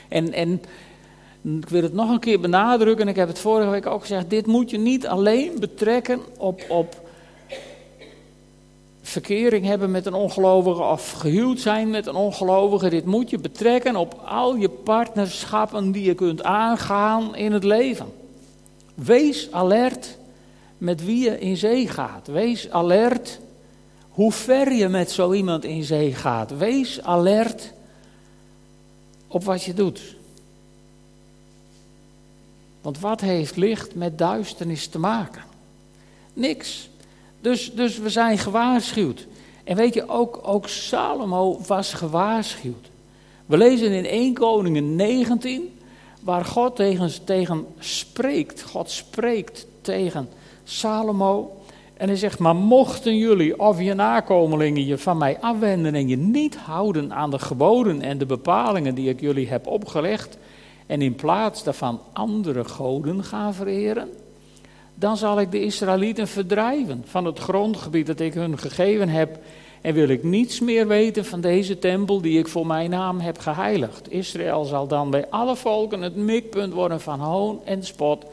En, 0.10 0.34
en 0.34 0.62
ik 1.44 1.70
wil 1.70 1.82
het 1.82 1.94
nog 1.94 2.10
een 2.10 2.20
keer 2.20 2.40
benadrukken, 2.40 3.06
en 3.06 3.12
ik 3.12 3.20
heb 3.20 3.28
het 3.28 3.40
vorige 3.40 3.70
week 3.70 3.86
ook 3.86 4.02
gezegd: 4.02 4.30
dit 4.30 4.46
moet 4.46 4.70
je 4.70 4.78
niet 4.80 5.08
alleen 5.08 5.60
betrekken 5.60 6.20
op, 6.38 6.66
op 6.70 7.07
verkering 9.08 9.66
hebben 9.66 9.92
met 9.92 10.06
een 10.06 10.14
ongelovige 10.14 10.82
of 10.82 11.12
gehuwd 11.12 11.60
zijn 11.60 11.90
met 11.90 12.08
een 12.08 12.16
ongelovige. 12.16 12.90
Dit 12.90 13.06
moet 13.06 13.30
je 13.30 13.38
betrekken 13.38 13.96
op 13.96 14.22
al 14.26 14.56
je 14.56 14.70
partnerschappen 14.70 15.92
die 15.92 16.04
je 16.04 16.14
kunt 16.14 16.44
aangaan 16.44 17.36
in 17.36 17.52
het 17.52 17.64
leven. 17.64 18.14
Wees 18.96 19.52
alert 19.52 20.18
met 20.78 21.06
wie 21.06 21.24
je 21.24 21.40
in 21.40 21.58
zee 21.58 21.88
gaat. 21.88 22.28
Wees 22.28 22.70
alert 22.70 23.40
hoe 24.10 24.32
ver 24.32 24.74
je 24.74 24.88
met 24.88 25.12
zo 25.12 25.34
iemand 25.34 25.64
in 25.64 25.84
zee 25.84 26.14
gaat. 26.14 26.58
Wees 26.58 27.02
alert 27.04 27.74
op 29.28 29.44
wat 29.44 29.64
je 29.64 29.74
doet. 29.74 30.16
Want 32.82 33.00
wat 33.00 33.22
heeft 33.22 33.56
licht 33.56 33.96
met 33.96 34.18
duisternis 34.18 34.88
te 34.88 35.00
maken? 35.00 35.44
Niks. 36.34 36.90
Dus, 37.42 37.74
dus 37.74 37.98
we 37.98 38.10
zijn 38.10 38.38
gewaarschuwd. 38.38 39.28
En 39.64 39.76
weet 39.76 39.94
je, 39.94 40.10
ook, 40.10 40.40
ook 40.44 40.68
Salomo 40.68 41.60
was 41.68 41.94
gewaarschuwd. 41.94 42.90
We 43.46 43.58
lezen 43.58 43.92
in 43.92 44.06
1 44.06 44.34
Koningen 44.34 44.96
19, 44.96 45.80
waar 46.22 46.46
God 46.46 46.76
tegen, 46.76 47.26
tegen 47.26 47.66
spreekt. 47.80 48.62
God 48.62 48.92
spreekt 48.92 49.68
tegen 49.82 50.30
Salomo. 50.64 51.62
En 51.94 52.08
hij 52.08 52.18
zegt, 52.18 52.40
maar 52.40 52.56
mochten 52.56 53.18
jullie 53.18 53.60
of 53.60 53.82
je 53.82 53.94
nakomelingen 53.94 54.86
je 54.86 54.98
van 54.98 55.18
mij 55.18 55.38
afwenden 55.40 55.96
en 55.96 56.08
je 56.08 56.18
niet 56.18 56.56
houden 56.56 57.14
aan 57.14 57.30
de 57.30 57.40
geboden 57.40 58.02
en 58.02 58.18
de 58.18 58.26
bepalingen 58.26 58.96
die 58.96 59.10
ik 59.10 59.20
jullie 59.20 59.48
heb 59.48 59.68
opgelegd, 59.68 60.38
en 60.86 61.02
in 61.02 61.16
plaats 61.16 61.64
daarvan 61.64 62.00
andere 62.14 62.64
goden 62.64 63.24
gaan 63.24 63.54
vereren, 63.54 64.10
dan 65.00 65.18
zal 65.18 65.40
ik 65.40 65.52
de 65.52 65.62
Israëlieten 65.62 66.28
verdrijven 66.28 67.04
van 67.06 67.26
het 67.26 67.40
grondgebied 67.40 68.08
dat 68.08 68.20
ik 68.20 68.34
hun 68.34 68.58
gegeven 68.58 69.10
heb. 69.10 69.40
En 69.82 69.94
wil 69.94 70.08
ik 70.08 70.24
niets 70.24 70.60
meer 70.60 70.88
weten 70.88 71.26
van 71.26 71.42
deze 71.42 71.80
tempel 71.80 72.22
die 72.22 72.40
ik 72.40 72.48
voor 72.48 72.68
mijn 72.68 72.90
naam 72.90 73.20
heb 73.20 73.40
geheiligd. 73.40 74.12
Israël 74.12 74.64
zal 74.64 74.88
dan 74.88 75.10
bij 75.10 75.30
alle 75.30 75.56
volken 75.56 76.02
het 76.02 76.16
mikpunt 76.16 76.74
worden 76.74 77.02
van 77.02 77.20
hoon 77.20 77.60
en 77.66 77.84
spot. 77.84 78.26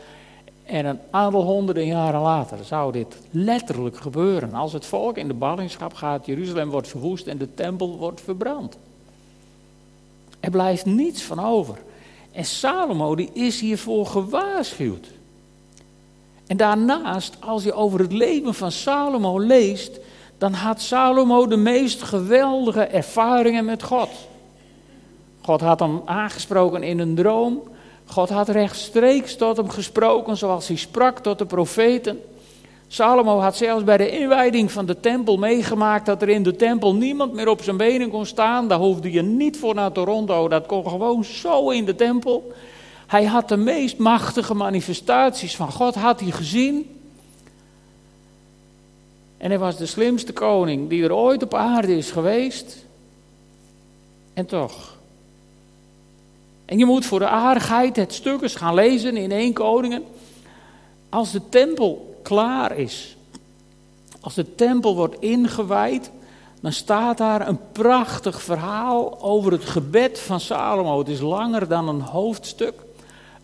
En 0.64 0.86
een 0.86 0.98
aantal 1.10 1.42
honderden 1.42 1.86
jaren 1.86 2.20
later 2.20 2.58
zou 2.64 2.92
dit 2.92 3.16
letterlijk 3.30 3.96
gebeuren. 3.96 4.54
Als 4.54 4.72
het 4.72 4.86
volk 4.86 5.16
in 5.16 5.28
de 5.28 5.34
ballingschap 5.34 5.94
gaat, 5.94 6.26
Jeruzalem 6.26 6.70
wordt 6.70 6.88
verwoest 6.88 7.26
en 7.26 7.38
de 7.38 7.54
tempel 7.54 7.96
wordt 7.98 8.20
verbrand. 8.20 8.76
Er 10.40 10.50
blijft 10.50 10.84
niets 10.84 11.22
van 11.22 11.44
over. 11.44 11.78
En 12.32 12.44
Salomo 12.44 13.14
die 13.14 13.30
is 13.32 13.60
hiervoor 13.60 14.06
gewaarschuwd. 14.06 15.13
En 16.46 16.56
daarnaast, 16.56 17.36
als 17.40 17.64
je 17.64 17.72
over 17.72 18.00
het 18.00 18.12
leven 18.12 18.54
van 18.54 18.72
Salomo 18.72 19.38
leest, 19.38 20.00
dan 20.38 20.52
had 20.52 20.80
Salomo 20.80 21.46
de 21.46 21.56
meest 21.56 22.02
geweldige 22.02 22.82
ervaringen 22.82 23.64
met 23.64 23.82
God. 23.82 24.08
God 25.40 25.60
had 25.60 25.80
hem 25.80 26.02
aangesproken 26.04 26.82
in 26.82 26.98
een 26.98 27.14
droom. 27.14 27.62
God 28.04 28.28
had 28.28 28.48
rechtstreeks 28.48 29.36
tot 29.36 29.56
hem 29.56 29.68
gesproken 29.68 30.36
zoals 30.36 30.68
hij 30.68 30.76
sprak 30.76 31.18
tot 31.18 31.38
de 31.38 31.46
profeten. 31.46 32.20
Salomo 32.88 33.38
had 33.38 33.56
zelfs 33.56 33.84
bij 33.84 33.96
de 33.96 34.10
inwijding 34.10 34.72
van 34.72 34.86
de 34.86 35.00
tempel 35.00 35.36
meegemaakt 35.36 36.06
dat 36.06 36.22
er 36.22 36.28
in 36.28 36.42
de 36.42 36.56
tempel 36.56 36.94
niemand 36.94 37.32
meer 37.32 37.48
op 37.48 37.62
zijn 37.62 37.76
benen 37.76 38.10
kon 38.10 38.26
staan. 38.26 38.68
Daar 38.68 38.78
hoefde 38.78 39.10
je 39.10 39.22
niet 39.22 39.58
voor 39.58 39.74
naar 39.74 39.92
Toronto, 39.92 40.48
dat 40.48 40.66
kon 40.66 40.88
gewoon 40.88 41.24
zo 41.24 41.70
in 41.70 41.84
de 41.84 41.94
tempel. 41.94 42.52
Hij 43.06 43.24
had 43.24 43.48
de 43.48 43.56
meest 43.56 43.98
machtige 43.98 44.54
manifestaties 44.54 45.56
van 45.56 45.72
God 45.72 45.94
had 45.94 46.20
hij 46.20 46.30
gezien. 46.30 47.00
En 49.36 49.50
hij 49.50 49.58
was 49.58 49.76
de 49.76 49.86
slimste 49.86 50.32
koning 50.32 50.88
die 50.88 51.04
er 51.04 51.12
ooit 51.12 51.42
op 51.42 51.54
aarde 51.54 51.96
is 51.96 52.10
geweest. 52.10 52.84
En 54.34 54.46
toch. 54.46 54.96
En 56.64 56.78
je 56.78 56.84
moet 56.84 57.06
voor 57.06 57.18
de 57.18 57.28
aardigheid 57.28 57.96
het 57.96 58.14
stuk 58.14 58.42
eens 58.42 58.54
gaan 58.54 58.74
lezen 58.74 59.16
in 59.16 59.32
1 59.32 59.52
Koningen. 59.52 60.04
Als 61.08 61.32
de 61.32 61.48
tempel 61.48 62.20
klaar 62.22 62.78
is, 62.78 63.16
als 64.20 64.34
de 64.34 64.54
tempel 64.54 64.96
wordt 64.96 65.20
ingewijd, 65.20 66.10
dan 66.60 66.72
staat 66.72 67.18
daar 67.18 67.48
een 67.48 67.58
prachtig 67.72 68.42
verhaal 68.42 69.22
over 69.22 69.52
het 69.52 69.64
gebed 69.64 70.18
van 70.18 70.40
Salomo. 70.40 70.98
Het 70.98 71.08
is 71.08 71.20
langer 71.20 71.68
dan 71.68 71.88
een 71.88 72.00
hoofdstuk. 72.00 72.74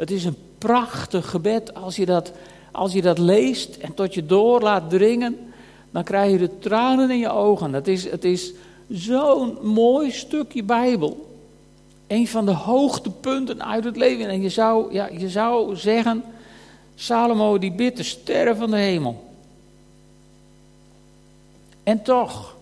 Het 0.01 0.11
is 0.11 0.25
een 0.25 0.37
prachtig 0.59 1.31
gebed. 1.31 1.75
Als 1.75 1.97
je 1.97 2.07
dat, 2.07 2.33
als 2.73 2.93
je 2.93 3.03
dat 3.03 3.19
leest 3.19 3.77
en 3.77 3.95
tot 3.95 4.15
je 4.15 4.27
door 4.27 4.61
laat 4.61 4.91
dringen, 4.91 5.53
dan 5.91 6.05
krijg 6.05 6.31
je 6.31 6.39
de 6.39 6.59
tranen 6.59 7.11
in 7.11 7.19
je 7.19 7.31
ogen. 7.31 7.73
Het 7.73 7.89
is, 7.89 8.11
het 8.11 8.25
is 8.25 8.53
zo'n 8.89 9.59
mooi 9.63 10.11
stukje 10.11 10.63
Bijbel. 10.63 11.37
Een 12.07 12.29
van 12.29 12.47
de 12.47 12.53
hoogtepunten 12.53 13.65
uit 13.65 13.85
het 13.85 13.97
leven. 13.97 14.29
En 14.29 14.43
je 14.43 14.49
zou, 14.49 14.93
ja, 14.93 15.07
je 15.07 15.29
zou 15.29 15.77
zeggen, 15.77 16.25
Salomo 16.95 17.59
die 17.59 17.73
bidt 17.73 17.97
de 17.97 18.03
sterren 18.03 18.57
van 18.57 18.71
de 18.71 18.77
hemel. 18.77 19.25
En 21.83 22.03
toch, 22.03 22.57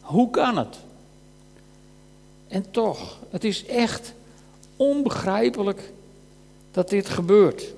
hoe 0.00 0.30
kan 0.30 0.56
het? 0.56 0.78
En 2.48 2.70
toch, 2.70 3.18
het 3.30 3.44
is 3.44 3.66
echt 3.66 4.14
onbegrijpelijk 4.76 5.92
dat 6.72 6.88
dit 6.88 7.08
gebeurt. 7.08 7.74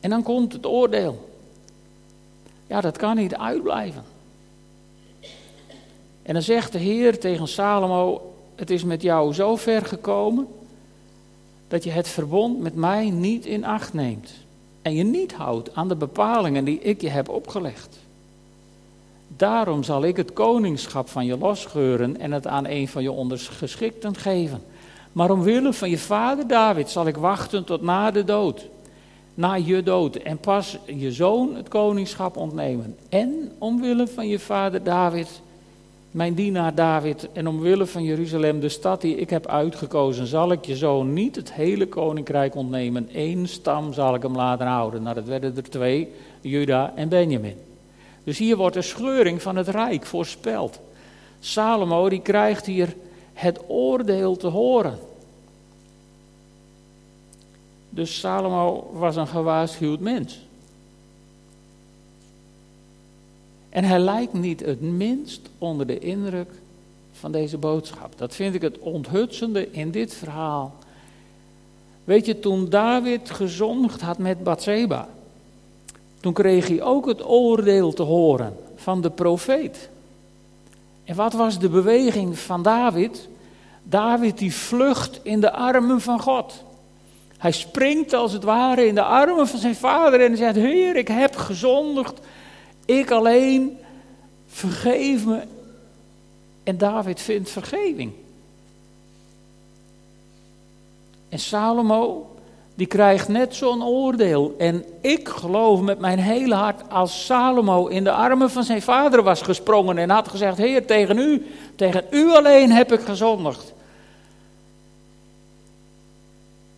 En 0.00 0.10
dan 0.10 0.22
komt 0.22 0.52
het 0.52 0.66
oordeel. 0.66 1.28
Ja, 2.66 2.80
dat 2.80 2.96
kan 2.96 3.16
niet 3.16 3.36
uitblijven. 3.36 4.04
En 6.22 6.32
dan 6.32 6.42
zegt 6.42 6.72
de 6.72 6.78
Heer 6.78 7.18
tegen 7.18 7.48
Salomo: 7.48 8.32
Het 8.54 8.70
is 8.70 8.84
met 8.84 9.02
jou 9.02 9.34
zo 9.34 9.56
ver 9.56 9.84
gekomen 9.84 10.48
dat 11.68 11.84
je 11.84 11.90
het 11.90 12.08
verbond 12.08 12.60
met 12.60 12.74
mij 12.74 13.10
niet 13.10 13.46
in 13.46 13.64
acht 13.64 13.92
neemt 13.92 14.30
en 14.82 14.94
je 14.94 15.04
niet 15.04 15.32
houdt 15.32 15.74
aan 15.74 15.88
de 15.88 15.96
bepalingen 15.96 16.64
die 16.64 16.80
ik 16.80 17.00
je 17.00 17.08
heb 17.08 17.28
opgelegd. 17.28 17.98
Daarom 19.36 19.82
zal 19.82 20.04
ik 20.04 20.16
het 20.16 20.32
koningschap 20.32 21.08
van 21.08 21.26
je 21.26 21.38
losgeuren 21.38 22.20
en 22.20 22.32
het 22.32 22.46
aan 22.46 22.66
een 22.66 22.88
van 22.88 23.02
je 23.02 23.12
ondergeschikten 23.12 24.16
geven. 24.16 24.62
Maar 25.12 25.30
omwille 25.30 25.72
van 25.72 25.90
je 25.90 25.98
vader 25.98 26.46
David 26.46 26.90
zal 26.90 27.06
ik 27.06 27.16
wachten 27.16 27.64
tot 27.64 27.82
na 27.82 28.10
de 28.10 28.24
dood. 28.24 28.68
Na 29.34 29.54
je 29.54 29.82
dood. 29.82 30.16
En 30.16 30.38
pas 30.38 30.78
je 30.86 31.12
zoon 31.12 31.54
het 31.54 31.68
koningschap 31.68 32.36
ontnemen. 32.36 32.96
En 33.08 33.52
omwille 33.58 34.06
van 34.06 34.28
je 34.28 34.38
vader 34.38 34.82
David, 34.82 35.40
mijn 36.10 36.34
dienaar 36.34 36.74
David. 36.74 37.28
En 37.32 37.48
omwille 37.48 37.86
van 37.86 38.04
Jeruzalem, 38.04 38.60
de 38.60 38.68
stad 38.68 39.00
die 39.00 39.16
ik 39.16 39.30
heb 39.30 39.46
uitgekozen, 39.46 40.26
zal 40.26 40.52
ik 40.52 40.64
je 40.64 40.76
zoon 40.76 41.12
niet 41.12 41.36
het 41.36 41.52
hele 41.52 41.86
koninkrijk 41.86 42.54
ontnemen. 42.54 43.08
Eén 43.12 43.48
stam 43.48 43.92
zal 43.92 44.14
ik 44.14 44.22
hem 44.22 44.36
laten 44.36 44.66
houden. 44.66 45.02
Nou, 45.02 45.14
dat 45.14 45.24
werden 45.24 45.56
er 45.56 45.70
twee, 45.70 46.12
Juda 46.40 46.92
en 46.94 47.08
Benjamin. 47.08 47.56
Dus 48.24 48.38
hier 48.38 48.56
wordt 48.56 48.74
de 48.74 48.82
scheuring 48.82 49.42
van 49.42 49.56
het 49.56 49.68
rijk 49.68 50.06
voorspeld. 50.06 50.80
Salomo 51.40 52.08
die 52.08 52.22
krijgt 52.22 52.66
hier 52.66 52.94
het 53.40 53.60
oordeel 53.66 54.36
te 54.36 54.46
horen. 54.46 54.98
Dus 57.90 58.18
Salomo 58.18 58.90
was 58.92 59.16
een 59.16 59.26
gewaarschuwd 59.26 60.00
mens. 60.00 60.40
En 63.68 63.84
hij 63.84 63.98
lijkt 63.98 64.32
niet 64.32 64.60
het 64.60 64.80
minst 64.80 65.40
onder 65.58 65.86
de 65.86 65.98
indruk 65.98 66.50
van 67.12 67.32
deze 67.32 67.58
boodschap. 67.58 68.12
Dat 68.16 68.34
vind 68.34 68.54
ik 68.54 68.62
het 68.62 68.78
onthutsende 68.78 69.70
in 69.70 69.90
dit 69.90 70.14
verhaal. 70.14 70.74
Weet 72.04 72.26
je, 72.26 72.38
toen 72.38 72.68
David 72.68 73.30
gezondigd 73.30 74.00
had 74.00 74.18
met 74.18 74.42
Bathseba, 74.42 75.08
toen 76.20 76.32
kreeg 76.32 76.68
hij 76.68 76.82
ook 76.82 77.06
het 77.06 77.24
oordeel 77.24 77.92
te 77.92 78.02
horen 78.02 78.56
van 78.74 79.00
de 79.00 79.10
profeet. 79.10 79.88
En 81.04 81.16
wat 81.16 81.32
was 81.32 81.58
de 81.58 81.68
beweging 81.68 82.38
van 82.38 82.62
David? 82.62 83.28
David 83.90 84.38
die 84.38 84.54
vlucht 84.54 85.20
in 85.22 85.40
de 85.40 85.52
armen 85.52 86.00
van 86.00 86.20
God. 86.20 86.64
Hij 87.38 87.52
springt 87.52 88.12
als 88.12 88.32
het 88.32 88.42
ware 88.42 88.86
in 88.86 88.94
de 88.94 89.02
armen 89.02 89.48
van 89.48 89.58
zijn 89.58 89.74
vader 89.74 90.20
en 90.20 90.36
zegt: 90.36 90.56
Heer, 90.56 90.96
ik 90.96 91.08
heb 91.08 91.36
gezondigd. 91.36 92.20
Ik 92.84 93.10
alleen, 93.10 93.78
vergeef 94.46 95.26
me. 95.26 95.40
En 96.62 96.78
David 96.78 97.20
vindt 97.20 97.50
vergeving. 97.50 98.12
En 101.28 101.38
Salomo, 101.38 102.30
die 102.74 102.86
krijgt 102.86 103.28
net 103.28 103.54
zo'n 103.54 103.84
oordeel. 103.84 104.54
En 104.58 104.84
ik 105.00 105.28
geloof 105.28 105.80
met 105.80 105.98
mijn 105.98 106.18
hele 106.18 106.54
hart, 106.54 106.90
als 106.90 107.24
Salomo 107.24 107.86
in 107.86 108.04
de 108.04 108.12
armen 108.12 108.50
van 108.50 108.64
zijn 108.64 108.82
vader 108.82 109.22
was 109.22 109.42
gesprongen 109.42 109.98
en 109.98 110.10
had 110.10 110.28
gezegd: 110.28 110.58
Heer, 110.58 110.86
tegen 110.86 111.18
u, 111.18 111.46
tegen 111.76 112.04
u 112.10 112.30
alleen 112.30 112.72
heb 112.72 112.92
ik 112.92 113.00
gezondigd. 113.00 113.72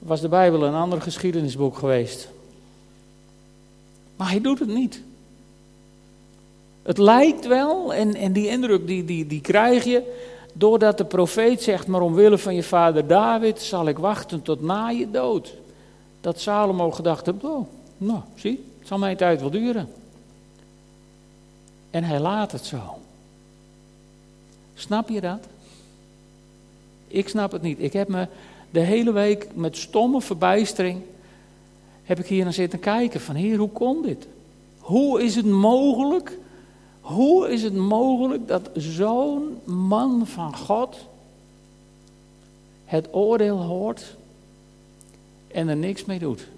Was 0.03 0.21
de 0.21 0.29
Bijbel 0.29 0.65
een 0.65 0.75
ander 0.75 1.01
geschiedenisboek 1.01 1.77
geweest. 1.77 2.29
Maar 4.17 4.31
hij 4.31 4.41
doet 4.41 4.59
het 4.59 4.69
niet. 4.69 5.03
Het 6.83 6.99
lijkt 6.99 7.47
wel, 7.47 7.95
en, 7.95 8.15
en 8.15 8.33
die 8.33 8.49
indruk 8.49 8.87
die, 8.87 9.05
die, 9.05 9.27
die 9.27 9.41
krijg 9.41 9.85
je, 9.85 10.21
doordat 10.53 10.99
de 10.99 11.05
profeet 11.05 11.62
zegt, 11.62 11.87
maar 11.87 12.01
omwille 12.01 12.38
van 12.38 12.55
je 12.55 12.62
vader 12.62 13.07
David 13.07 13.61
zal 13.61 13.88
ik 13.88 13.99
wachten 13.99 14.43
tot 14.43 14.61
na 14.61 14.88
je 14.88 15.11
dood. 15.11 15.55
Dat 16.21 16.41
Salomo 16.41 16.91
gedacht 16.91 17.27
heeft, 17.27 17.45
oh, 17.45 17.67
nou, 17.97 18.21
zie, 18.35 18.65
het 18.79 18.88
zal 18.88 18.99
mijn 18.99 19.17
tijd 19.17 19.41
wel 19.41 19.51
duren. 19.51 19.88
En 21.91 22.05
hij 22.05 22.21
laat 22.21 22.53
het 22.53 22.65
zo. 22.65 22.99
Snap 24.75 25.09
je 25.09 25.21
dat? 25.21 25.47
Ik 27.09 27.29
snap 27.29 27.53
het 27.53 27.62
niet. 27.62 27.79
Ik 27.81 27.93
heb 27.93 28.09
me 28.09 28.27
de 28.73 28.81
hele 28.81 29.13
week 29.13 29.49
met 29.55 29.77
stomme 29.77 30.21
verbijstering, 30.21 31.01
heb 32.03 32.19
ik 32.19 32.27
hier 32.27 32.45
naar 32.45 32.53
zitten 32.53 32.79
kijken 32.79 33.21
van, 33.21 33.35
heer, 33.35 33.59
hoe 33.59 33.71
kon 33.71 34.03
dit? 34.03 34.27
Hoe 34.79 35.23
is 35.23 35.35
het 35.35 35.47
mogelijk 35.47 36.39
hoe 37.03 37.51
is 37.51 37.63
het 37.63 37.75
mogelijk 37.75 38.49
dat 38.49 38.71
zo'n 38.75 39.59
man 39.65 40.27
van 40.27 40.57
God 40.57 40.97
het 42.85 43.09
oordeel 43.11 43.57
hoort 43.57 44.17
en 45.49 45.69
er 45.69 45.77
niks 45.77 46.05
mee 46.05 46.19
doet? 46.19 46.49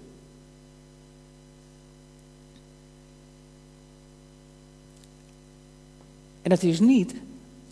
En 6.41 6.51
het 6.51 6.63
is 6.63 6.79
niet 6.79 7.15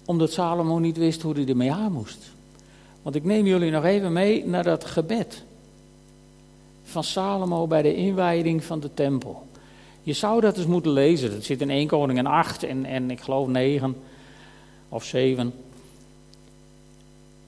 omdat 0.06 0.32
Salomo 0.32 0.78
niet 0.78 0.98
wist 0.98 1.22
hoe 1.22 1.34
hij 1.34 1.48
ermee 1.48 1.72
aan 1.72 1.92
moest. 1.92 2.32
Want 3.04 3.16
ik 3.16 3.24
neem 3.24 3.46
jullie 3.46 3.72
nog 3.72 3.84
even 3.84 4.14
mee 4.14 4.46
naar 4.46 4.64
dat 4.64 4.86
gebed 4.86 5.44
van 6.84 7.04
Salomo 7.04 7.68
bij 7.68 7.82
de 7.82 7.96
inwijding 7.96 8.64
van 8.64 8.80
de 8.80 8.94
tempel. 8.94 9.48
Je 10.04 10.14
zou 10.14 10.42
dat 10.42 10.58
eens 10.58 10.66
moeten 10.66 10.92
lezen. 10.92 11.32
Dat 11.32 11.44
zit 11.44 11.62
in 11.62 11.70
1 11.70 11.88
Koningen 11.88 12.26
8 12.26 12.64
en, 12.64 12.86
en 12.86 13.12
ik 13.12 13.22
geloof 13.22 13.48
9 13.48 13.96
of 14.90 15.04
7. 15.04 15.54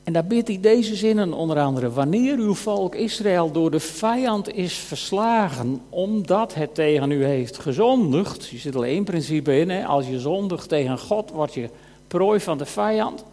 En 0.04 0.14
daar 0.14 0.26
bidt 0.26 0.48
hij 0.48 0.60
deze 0.60 0.96
zinnen 0.96 1.34
onder 1.34 1.60
andere. 1.60 1.92
Wanneer 1.92 2.38
uw 2.38 2.54
volk 2.54 2.96
Israël 2.96 3.52
door 3.52 3.72
de 3.72 3.80
vijand 3.80 4.54
is 4.54 4.74
verslagen, 4.74 5.82
omdat 5.90 6.54
het 6.54 6.76
tegen 6.76 7.12
u 7.12 7.26
heeft 7.26 7.60
gezondigd. 7.60 8.48
Je 8.48 8.58
zit 8.58 8.76
al 8.76 8.86
één 8.86 9.04
principe 9.04 9.60
in, 9.60 9.70
hè? 9.70 9.86
als 9.86 10.08
je 10.08 10.20
zondigt 10.20 10.70
tegen 10.70 11.00
God, 11.00 11.32
word 11.32 11.54
je 11.54 11.70
prooi 12.08 12.40
van 12.40 12.58
de 12.58 12.66
vijand. 12.66 13.24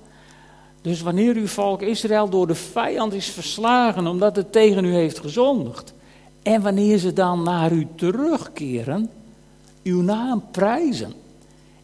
Dus 0.82 1.00
wanneer 1.02 1.34
uw 1.36 1.46
volk 1.46 1.82
Israël 1.82 2.28
door 2.28 2.46
de 2.46 2.54
vijand 2.54 3.12
is 3.12 3.26
verslagen, 3.26 4.06
omdat 4.06 4.36
het 4.36 4.52
tegen 4.52 4.84
u 4.84 4.94
heeft 4.94 5.18
gezondigd. 5.18 5.94
En 6.42 6.62
wanneer 6.62 6.98
ze 6.98 7.12
dan 7.12 7.42
naar 7.42 7.72
u 7.72 7.86
terugkeren, 7.96 9.10
uw 9.82 10.02
naam 10.02 10.44
prijzen. 10.50 11.12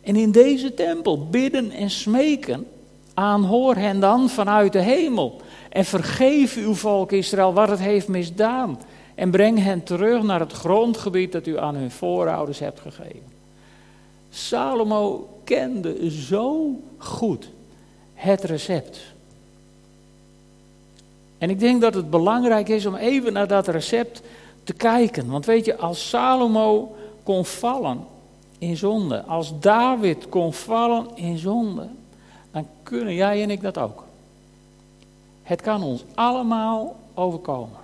En 0.00 0.16
in 0.16 0.30
deze 0.30 0.74
tempel 0.74 1.28
bidden 1.28 1.70
en 1.70 1.90
smeken, 1.90 2.66
aanhoor 3.14 3.74
hen 3.74 4.00
dan 4.00 4.28
vanuit 4.28 4.72
de 4.72 4.82
hemel. 4.82 5.40
En 5.70 5.84
vergeef 5.84 6.56
uw 6.56 6.74
volk 6.74 7.12
Israël 7.12 7.52
wat 7.52 7.68
het 7.68 7.78
heeft 7.78 8.08
misdaan. 8.08 8.80
En 9.14 9.30
breng 9.30 9.62
hen 9.62 9.82
terug 9.82 10.22
naar 10.22 10.40
het 10.40 10.52
grondgebied 10.52 11.32
dat 11.32 11.46
u 11.46 11.58
aan 11.58 11.74
hun 11.74 11.90
voorouders 11.90 12.58
hebt 12.58 12.80
gegeven. 12.80 13.36
Salomo 14.30 15.28
kende 15.44 16.10
zo 16.10 16.70
goed 16.96 17.50
het 18.18 18.44
recept. 18.44 19.00
En 21.38 21.50
ik 21.50 21.58
denk 21.58 21.80
dat 21.80 21.94
het 21.94 22.10
belangrijk 22.10 22.68
is 22.68 22.86
om 22.86 22.94
even 22.94 23.32
naar 23.32 23.48
dat 23.48 23.68
recept 23.68 24.22
te 24.64 24.72
kijken. 24.72 25.30
Want 25.30 25.46
weet 25.46 25.64
je, 25.64 25.76
als 25.76 26.08
Salomo 26.08 26.96
kon 27.22 27.44
vallen 27.44 28.06
in 28.58 28.76
zonde, 28.76 29.22
als 29.22 29.60
David 29.60 30.28
kon 30.28 30.52
vallen 30.52 31.06
in 31.14 31.38
zonde, 31.38 31.88
dan 32.50 32.66
kunnen 32.82 33.14
jij 33.14 33.42
en 33.42 33.50
ik 33.50 33.60
dat 33.60 33.78
ook. 33.78 34.04
Het 35.42 35.60
kan 35.60 35.82
ons 35.82 36.04
allemaal 36.14 36.96
overkomen. 37.14 37.78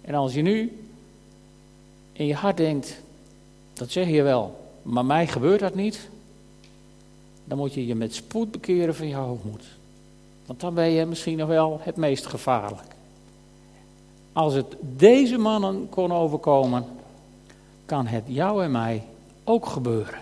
En 0.00 0.14
als 0.14 0.34
je 0.34 0.42
nu 0.42 0.86
in 2.12 2.26
je 2.26 2.34
hart 2.34 2.56
denkt, 2.56 3.02
dat 3.72 3.90
zeg 3.90 4.08
je 4.08 4.22
wel, 4.22 4.60
maar 4.82 5.04
mij 5.04 5.26
gebeurt 5.26 5.60
dat 5.60 5.74
niet, 5.74 6.08
dan 7.44 7.58
moet 7.58 7.74
je 7.74 7.86
je 7.86 7.94
met 7.94 8.14
spoed 8.14 8.50
bekeren 8.50 8.94
van 8.94 9.08
je 9.08 9.14
hoogmoed. 9.14 9.64
Want 10.46 10.60
dan 10.60 10.74
ben 10.74 10.90
je 10.90 11.06
misschien 11.06 11.38
nog 11.38 11.48
wel 11.48 11.80
het 11.82 11.96
meest 11.96 12.26
gevaarlijk. 12.26 12.82
Als 14.32 14.54
het 14.54 14.76
deze 14.80 15.38
mannen 15.38 15.88
kon 15.88 16.12
overkomen, 16.12 16.84
kan 17.84 18.06
het 18.06 18.24
jou 18.26 18.64
en 18.64 18.70
mij 18.70 19.02
ook 19.44 19.66
gebeuren. 19.66 20.18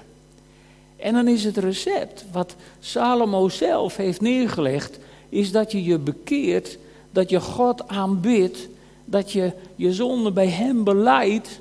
En 0.96 1.12
dan 1.12 1.28
is 1.28 1.44
het 1.44 1.56
recept 1.56 2.24
wat 2.33 2.54
Salomo 2.80 3.48
zelf 3.48 3.96
heeft 3.96 4.20
neergelegd, 4.20 4.98
is 5.28 5.52
dat 5.52 5.72
je 5.72 5.85
je 5.85 5.98
bekeert, 5.98 6.78
dat 7.11 7.30
je 7.30 7.40
God 7.40 7.88
aanbidt, 7.88 8.68
dat 9.04 9.33
je 9.33 9.52
je 9.76 9.92
zonde 9.92 10.33
bij 10.33 10.48
Hem 10.48 10.85
beleidt 10.85 11.61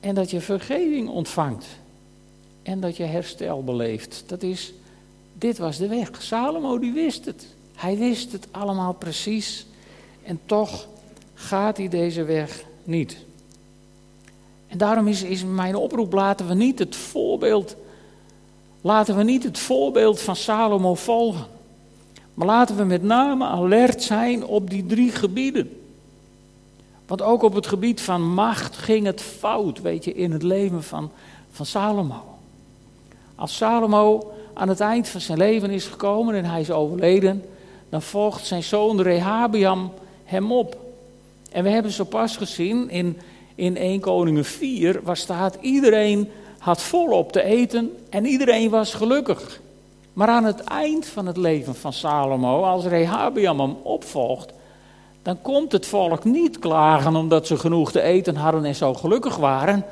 en 0.00 0.14
dat 0.14 0.30
je 0.30 0.40
vergeving 0.40 1.08
ontvangt. 1.08 1.66
En 2.66 2.80
dat 2.80 2.96
je 2.96 3.04
herstel 3.04 3.64
beleeft. 3.64 4.24
Dat 4.26 4.42
is, 4.42 4.72
dit 5.32 5.58
was 5.58 5.76
de 5.76 5.88
weg. 5.88 6.10
Salomo 6.18 6.78
die 6.78 6.92
wist 6.92 7.24
het. 7.24 7.46
Hij 7.74 7.98
wist 7.98 8.32
het 8.32 8.48
allemaal 8.50 8.92
precies. 8.92 9.66
En 10.22 10.40
toch 10.46 10.88
gaat 11.34 11.76
hij 11.76 11.88
deze 11.88 12.24
weg 12.24 12.64
niet. 12.84 13.16
En 14.66 14.78
daarom 14.78 15.08
is, 15.08 15.22
is 15.22 15.44
mijn 15.44 15.76
oproep, 15.76 16.12
laten 16.12 16.48
we 16.48 16.54
niet 16.54 16.78
het 16.78 16.96
voorbeeld, 16.96 17.76
laten 18.80 19.16
we 19.16 19.22
niet 19.22 19.42
het 19.42 19.58
voorbeeld 19.58 20.20
van 20.20 20.36
Salomo 20.36 20.94
volgen. 20.94 21.46
Maar 22.34 22.46
laten 22.46 22.76
we 22.76 22.84
met 22.84 23.02
name 23.02 23.44
alert 23.46 24.02
zijn 24.02 24.44
op 24.44 24.70
die 24.70 24.86
drie 24.86 25.10
gebieden. 25.10 25.80
Want 27.06 27.22
ook 27.22 27.42
op 27.42 27.54
het 27.54 27.66
gebied 27.66 28.00
van 28.00 28.22
macht 28.22 28.76
ging 28.76 29.06
het 29.06 29.22
fout, 29.22 29.80
weet 29.80 30.04
je, 30.04 30.14
in 30.14 30.32
het 30.32 30.42
leven 30.42 30.82
van, 30.82 31.10
van 31.50 31.66
Salomo. 31.66 32.35
Als 33.36 33.56
Salomo 33.56 34.32
aan 34.54 34.68
het 34.68 34.80
eind 34.80 35.08
van 35.08 35.20
zijn 35.20 35.38
leven 35.38 35.70
is 35.70 35.86
gekomen 35.86 36.34
en 36.34 36.44
hij 36.44 36.60
is 36.60 36.70
overleden, 36.70 37.44
dan 37.88 38.02
volgt 38.02 38.46
zijn 38.46 38.62
zoon 38.62 39.00
Rehabiam 39.00 39.92
hem 40.24 40.52
op. 40.52 40.76
En 41.52 41.64
we 41.64 41.70
hebben 41.70 41.92
zo 41.92 42.04
pas 42.04 42.36
gezien 42.36 42.90
in, 42.90 43.18
in 43.54 43.76
1 43.76 44.00
Koningen 44.00 44.44
4, 44.44 45.00
waar 45.02 45.16
staat 45.16 45.56
iedereen 45.60 46.30
had 46.58 46.82
volop 46.82 47.32
te 47.32 47.42
eten 47.42 47.96
en 48.10 48.26
iedereen 48.26 48.70
was 48.70 48.94
gelukkig. 48.94 49.60
Maar 50.12 50.28
aan 50.28 50.44
het 50.44 50.60
eind 50.60 51.06
van 51.06 51.26
het 51.26 51.36
leven 51.36 51.74
van 51.74 51.92
Salomo, 51.92 52.62
als 52.62 52.84
Rehabiam 52.84 53.60
hem 53.60 53.76
opvolgt, 53.82 54.52
dan 55.22 55.42
komt 55.42 55.72
het 55.72 55.86
volk 55.86 56.24
niet 56.24 56.58
klagen 56.58 57.16
omdat 57.16 57.46
ze 57.46 57.56
genoeg 57.56 57.92
te 57.92 58.00
eten 58.00 58.36
hadden 58.36 58.64
en 58.64 58.74
zo 58.74 58.94
gelukkig 58.94 59.36
waren. 59.36 59.84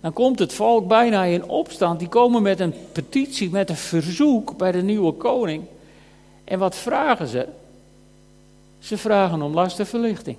Dan 0.00 0.12
komt 0.12 0.38
het 0.38 0.52
volk 0.52 0.88
bijna 0.88 1.24
in 1.24 1.48
opstand. 1.48 1.98
Die 1.98 2.08
komen 2.08 2.42
met 2.42 2.60
een 2.60 2.74
petitie, 2.92 3.50
met 3.50 3.70
een 3.70 3.76
verzoek 3.76 4.56
bij 4.56 4.72
de 4.72 4.82
nieuwe 4.82 5.12
koning. 5.12 5.64
En 6.44 6.58
wat 6.58 6.76
vragen 6.76 7.26
ze? 7.26 7.48
Ze 8.78 8.98
vragen 8.98 9.42
om 9.42 9.54
lastenverlichting. 9.54 10.36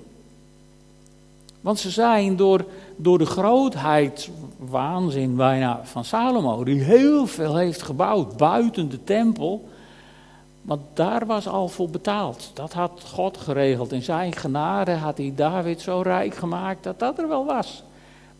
Want 1.61 1.79
ze 1.79 1.89
zijn 1.89 2.35
door, 2.35 2.65
door 2.95 3.17
de 3.17 3.25
grootheid, 3.25 4.29
waanzin 4.57 5.35
bijna 5.35 5.79
van 5.83 6.05
Salomo, 6.05 6.63
die 6.63 6.81
heel 6.81 7.27
veel 7.27 7.55
heeft 7.55 7.81
gebouwd 7.81 8.37
buiten 8.37 8.89
de 8.89 9.03
tempel. 9.03 9.69
Want 10.61 10.81
daar 10.93 11.25
was 11.25 11.47
al 11.47 11.67
voor 11.67 11.89
betaald. 11.89 12.51
Dat 12.53 12.73
had 12.73 13.01
God 13.05 13.37
geregeld. 13.37 13.91
In 13.91 14.03
zijn 14.03 14.33
genade 14.33 14.91
had 14.91 15.17
hij 15.17 15.33
David 15.35 15.81
zo 15.81 16.01
rijk 16.01 16.35
gemaakt 16.35 16.83
dat 16.83 16.99
dat 16.99 17.19
er 17.19 17.27
wel 17.27 17.45
was. 17.45 17.83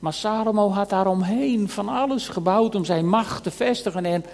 Maar 0.01 0.13
Salomo 0.13 0.69
had 0.69 0.89
daaromheen 0.89 1.69
van 1.69 1.89
alles 1.89 2.27
gebouwd 2.27 2.75
om 2.75 2.85
zijn 2.85 3.07
macht 3.07 3.43
te 3.43 3.51
vestigen. 3.51 4.05
En, 4.05 4.25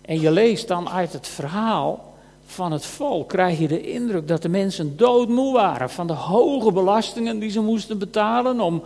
en 0.00 0.20
je 0.20 0.30
leest 0.30 0.68
dan 0.68 0.88
uit 0.88 1.12
het 1.12 1.28
verhaal 1.28 2.14
van 2.46 2.72
het 2.72 2.86
volk, 2.86 3.28
krijg 3.28 3.58
je 3.58 3.68
de 3.68 3.92
indruk 3.92 4.28
dat 4.28 4.42
de 4.42 4.48
mensen 4.48 4.96
doodmoe 4.96 5.52
waren 5.52 5.90
van 5.90 6.06
de 6.06 6.12
hoge 6.12 6.72
belastingen 6.72 7.38
die 7.38 7.50
ze 7.50 7.60
moesten 7.60 7.98
betalen 7.98 8.60
om, 8.60 8.82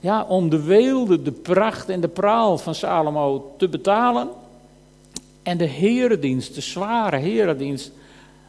ja, 0.00 0.24
om 0.24 0.48
de 0.48 0.62
weelde, 0.62 1.22
de 1.22 1.32
pracht 1.32 1.88
en 1.88 2.00
de 2.00 2.08
praal 2.08 2.58
van 2.58 2.74
Salomo 2.74 3.54
te 3.58 3.68
betalen. 3.68 4.28
En 5.42 5.58
de 5.58 5.66
herendienst, 5.66 6.54
de 6.54 6.60
zware 6.60 7.16
herendienst, 7.16 7.92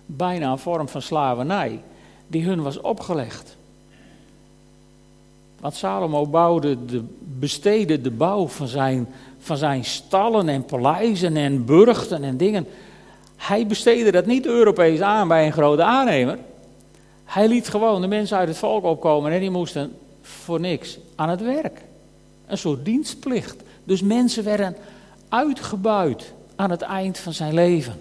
bijna 0.06 0.52
een 0.52 0.58
vorm 0.58 0.88
van 0.88 1.02
slavernij, 1.02 1.82
die 2.28 2.44
hun 2.44 2.62
was 2.62 2.82
opgelegd. 2.82 3.58
Want 5.60 5.76
Salomo 5.76 6.28
bouwde 6.28 6.86
de, 6.86 7.04
besteedde 7.20 8.02
de 8.02 8.12
bouw 8.12 8.48
van 8.48 8.68
zijn, 8.68 9.08
van 9.40 9.58
zijn 9.58 9.86
stallen 9.86 10.50
en 10.50 10.66
paleizen 10.66 11.38
en 11.38 11.66
burchten 11.66 12.24
en 12.24 12.38
dingen. 12.38 12.68
Hij 13.36 13.68
besteedde 13.68 14.12
dat 14.12 14.26
niet 14.26 14.46
Europees 14.46 15.02
aan 15.02 15.28
bij 15.28 15.46
een 15.46 15.52
grote 15.52 15.84
aannemer. 15.84 16.38
Hij 17.24 17.48
liet 17.48 17.68
gewoon 17.68 18.02
de 18.02 18.08
mensen 18.08 18.38
uit 18.38 18.48
het 18.48 18.58
volk 18.58 18.84
opkomen 18.84 19.32
en 19.32 19.40
die 19.40 19.50
moesten 19.50 19.98
voor 20.22 20.60
niks 20.60 21.00
aan 21.16 21.30
het 21.30 21.42
werk. 21.42 21.82
Een 22.48 22.58
soort 22.58 22.86
dienstplicht. 22.86 23.64
Dus 23.84 24.02
mensen 24.02 24.44
werden 24.44 24.76
uitgebuit 25.30 26.34
aan 26.56 26.70
het 26.70 26.82
eind 26.82 27.18
van 27.18 27.34
zijn 27.34 27.54
leven. 27.54 28.00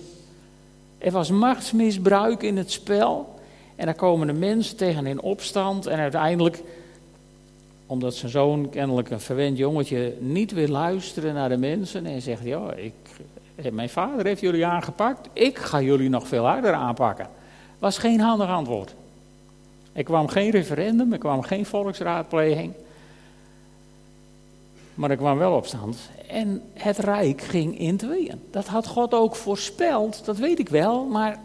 Er 0.99 1.13
was 1.13 1.31
machtsmisbruik 1.31 2.43
in 2.43 2.57
het 2.57 2.73
spel. 2.73 3.35
En 3.77 3.85
daar 3.85 3.95
komen 3.95 4.27
de 4.27 4.33
mensen 4.33 4.77
tegen 4.77 5.07
in 5.07 5.21
opstand. 5.21 5.87
En 5.87 5.99
uiteindelijk, 5.99 6.63
omdat 7.89 8.15
zijn 8.15 8.31
zoon 8.31 8.69
kennelijk 8.71 9.11
een 9.11 9.21
verwend 9.21 9.59
jongetje 9.59 10.15
niet 10.19 10.53
wil 10.53 10.69
luisteren 10.69 11.35
naar 11.35 11.49
de 11.49 11.57
mensen. 11.57 12.07
En 12.07 12.23
zegt: 12.23 12.45
Ja, 12.45 12.73
ik, 12.73 12.93
mijn 13.73 13.89
vader 13.89 14.27
heeft 14.27 14.41
jullie 14.41 14.67
aangepakt. 14.67 15.29
Ik 15.33 15.59
ga 15.59 15.81
jullie 15.81 16.09
nog 16.09 16.29
veel 16.29 16.45
harder 16.45 16.73
aanpakken. 16.73 17.29
Was 17.79 17.99
geen 17.99 18.21
handig 18.21 18.49
antwoord. 18.49 18.95
Er 19.93 20.03
kwam 20.03 20.29
geen 20.29 20.51
referendum, 20.51 21.13
er 21.13 21.19
kwam 21.19 21.43
geen 21.43 21.67
volksraadpleging. 21.67 22.73
Maar 24.95 25.11
er 25.11 25.17
kwam 25.17 25.39
wel 25.39 25.57
opstand. 25.57 25.99
En 26.29 26.63
het 26.75 26.99
rijk 26.99 27.41
ging 27.41 27.79
in 27.79 27.97
tweeën. 27.97 28.41
Dat 28.51 28.67
had 28.67 28.87
God 28.87 29.15
ook 29.15 29.37
voorspeld, 29.37 30.25
dat 30.25 30.37
weet 30.37 30.59
ik 30.59 30.69
wel. 30.69 31.05
Maar 31.05 31.39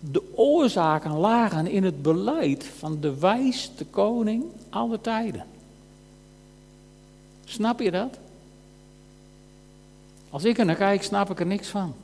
de 0.00 0.22
oorzaken 0.34 1.16
lagen 1.16 1.66
in 1.66 1.84
het 1.84 2.02
beleid 2.02 2.64
van 2.64 3.00
de 3.00 3.18
wijste 3.18 3.84
koning 3.84 4.44
alle 4.70 5.00
tijden. 5.00 5.44
Snap 7.52 7.80
je 7.80 7.90
dat? 7.90 8.18
Als 10.30 10.44
ik 10.44 10.58
er 10.58 10.64
naar 10.64 10.76
kijk, 10.76 11.02
snap 11.02 11.30
ik 11.30 11.40
er 11.40 11.46
niks 11.46 11.68
van. 11.68 11.94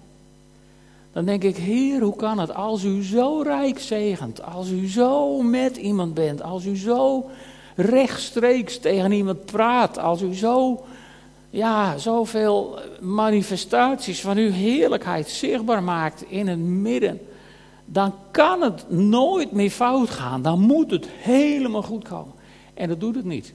Dan 1.13 1.25
denk 1.25 1.43
ik, 1.43 1.57
Heer, 1.57 2.01
hoe 2.01 2.17
kan 2.17 2.39
het 2.39 2.55
als 2.55 2.85
u 2.85 3.05
zo 3.05 3.43
rijk 3.43 3.79
zegent, 3.79 4.43
als 4.43 4.71
u 4.71 4.89
zo 4.89 5.43
met 5.43 5.77
iemand 5.77 6.15
bent, 6.15 6.43
als 6.43 6.65
u 6.65 6.77
zo 6.77 7.31
rechtstreeks 7.77 8.79
tegen 8.79 9.13
iemand 9.13 9.45
praat, 9.45 9.99
als 9.99 10.23
u 10.23 10.35
zo, 10.35 10.85
ja, 11.51 11.99
zoveel 11.99 12.79
manifestaties 13.01 14.21
van 14.21 14.37
uw 14.37 14.51
heerlijkheid 14.51 15.29
zichtbaar 15.29 15.83
maakt 15.83 16.23
in 16.23 16.49
het 16.49 16.59
midden, 16.59 17.21
dan 17.85 18.15
kan 18.31 18.63
het 18.63 18.91
nooit 18.91 19.53
meer 19.53 19.71
fout 19.71 20.11
gaan. 20.11 20.43
Dan 20.43 20.61
moet 20.61 20.91
het 20.91 21.09
helemaal 21.09 21.83
goed 21.83 22.09
komen. 22.09 22.35
En 22.75 22.89
dat 22.89 23.01
doet 23.01 23.15
het 23.15 23.25
niet. 23.25 23.55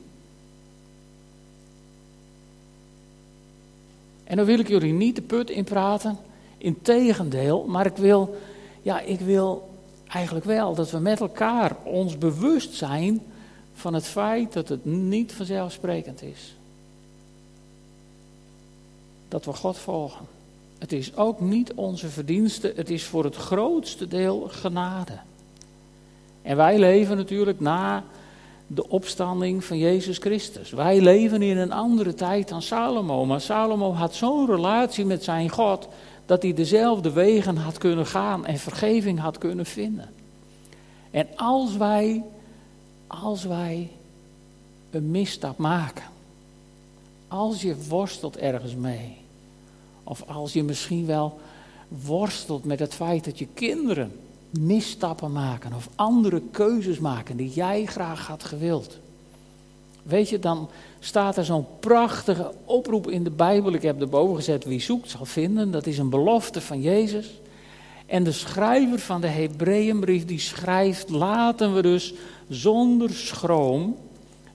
En 4.34 4.40
dan 4.40 4.48
wil 4.48 4.60
ik 4.60 4.68
jullie 4.68 4.94
niet 4.94 5.16
de 5.16 5.22
put 5.22 5.50
in 5.50 5.64
praten. 5.64 6.18
Integendeel, 6.58 7.66
maar 7.68 7.86
ik 7.86 7.98
wil, 7.98 8.36
ja, 8.82 9.00
ik 9.00 9.20
wil 9.20 9.70
eigenlijk 10.08 10.46
wel 10.46 10.76
dat 10.76 10.92
we 10.92 10.98
met 10.98 11.20
elkaar 11.20 11.76
ons 11.84 12.18
bewust 12.18 12.74
zijn 12.74 13.22
van 13.74 13.94
het 13.94 14.06
feit 14.06 14.54
dat 14.54 14.70
het 14.70 14.86
niet 14.86 15.34
vanzelfsprekend 15.34 16.22
is. 16.22 16.56
Dat 19.28 19.46
we 19.46 19.54
God 19.54 19.78
volgen. 19.78 20.26
Het 20.78 20.92
is 20.92 21.16
ook 21.16 21.40
niet 21.40 21.74
onze 21.74 22.10
verdienste, 22.10 22.74
het 22.76 22.90
is 22.90 23.04
voor 23.04 23.24
het 23.24 23.36
grootste 23.36 24.08
deel 24.08 24.48
genade. 24.52 25.20
En 26.42 26.58
wij 26.58 26.80
leven 26.80 27.18
natuurlijk 27.18 27.60
na 27.60 28.04
de 28.76 28.90
opstanding 28.90 29.64
van 29.64 29.78
Jezus 29.78 30.18
Christus. 30.18 30.72
Wij 30.72 31.02
leven 31.02 31.42
in 31.42 31.58
een 31.58 31.72
andere 31.72 32.14
tijd 32.14 32.50
dan 32.50 32.62
Salomo, 32.62 33.26
maar 33.26 33.42
Salomo 33.42 33.94
had 33.94 34.16
zo'n 34.16 34.48
relatie 34.48 35.06
met 35.06 35.24
zijn 35.24 35.50
God 35.50 35.88
dat 36.26 36.42
hij 36.42 36.54
dezelfde 36.54 37.12
wegen 37.12 37.58
had 37.58 37.78
kunnen 37.78 38.06
gaan 38.06 38.46
en 38.46 38.58
vergeving 38.58 39.20
had 39.20 39.38
kunnen 39.38 39.66
vinden. 39.66 40.10
En 41.12 41.28
als 41.36 41.78
wij, 41.78 42.24
als 43.08 43.44
wij 43.44 43.90
een 44.90 45.12
misstap 45.12 45.58
maken, 45.58 46.06
als 47.28 47.62
je 47.62 47.76
worstelt 47.88 48.38
ergens 48.38 48.76
mee, 48.76 49.18
of 50.04 50.24
als 50.28 50.54
je 50.54 50.64
misschien 50.64 51.06
wel 51.06 51.40
worstelt 51.88 52.64
met 52.64 52.80
het 52.80 52.94
feit 52.94 53.26
dat 53.26 53.40
je 53.40 53.48
kinderen 53.54 54.12
misstappen 54.60 55.32
maken 55.32 55.74
of 55.74 55.90
andere 55.96 56.42
keuzes 56.52 57.00
maken 57.00 57.38
die 57.38 57.50
jij 57.50 57.86
graag 57.86 58.28
had 58.28 58.44
gewild. 58.44 58.98
Weet 60.04 60.30
je, 60.30 60.40
dan 60.40 60.70
staat 61.00 61.38
er 61.38 61.46
zo'n 61.46 61.66
prachtige 61.80 62.52
oproep 62.66 63.10
in 63.10 63.24
de 63.24 63.30
Bijbel. 63.30 63.74
Ik 63.74 63.82
heb 63.82 64.02
erboven 64.02 64.36
gezet, 64.36 64.66
wie 64.66 64.82
zoekt 64.82 65.10
zal 65.10 65.26
vinden. 65.26 65.72
Dat 65.72 65.86
is 65.86 65.98
een 65.98 66.10
belofte 66.10 66.62
van 66.62 66.82
Jezus. 66.82 67.42
En 68.06 68.24
de 68.24 68.32
schrijver 68.32 69.00
van 69.00 69.22
de 69.22 69.28
Hebreeënbrief 69.28 70.26
die 70.26 70.40
schrijft, 70.40 71.10
laten 71.10 71.76
we 71.76 71.82
dus 71.82 72.14
zonder 72.50 73.10
schroom 73.10 73.96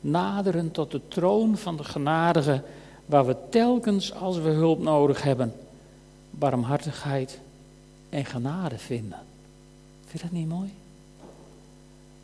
naderen 0.01 0.71
tot 0.71 0.91
de 0.91 1.01
troon 1.09 1.57
van 1.57 1.77
de 1.77 1.85
genadige, 1.85 2.63
waar 3.07 3.27
we 3.27 3.37
telkens 3.51 4.15
als 4.15 4.39
we 4.39 4.49
hulp 4.49 4.83
nodig 4.83 5.23
hebben, 5.23 5.55
barmhartigheid 6.31 7.41
en 8.09 8.25
genade 8.25 8.79
vinden. 8.79 9.28
Vind 10.09 10.23
je 10.23 10.29
dat 10.29 10.39
niet 10.39 10.49
mooi? 10.49 10.73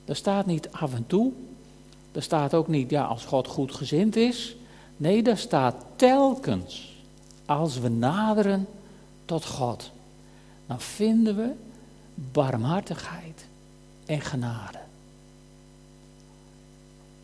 Er 0.04 0.16
staat 0.16 0.46
niet 0.46 0.70
af 0.70 0.94
en 0.94 1.06
toe. 1.06 1.32
Er 2.12 2.22
staat 2.22 2.54
ook 2.54 2.68
niet, 2.68 2.90
ja, 2.90 3.04
als 3.04 3.24
God 3.24 3.48
goed 3.48 3.74
gezind 3.74 4.16
is. 4.16 4.56
Nee, 4.96 5.22
daar 5.22 5.38
staat 5.38 5.84
telkens, 5.96 6.94
als 7.46 7.78
we 7.78 7.88
naderen 7.88 8.66
tot 9.24 9.44
God, 9.46 9.90
dan 10.66 10.80
vinden 10.80 11.36
we 11.36 11.50
barmhartigheid 12.14 13.46
en 14.06 14.20
genade. 14.20 14.78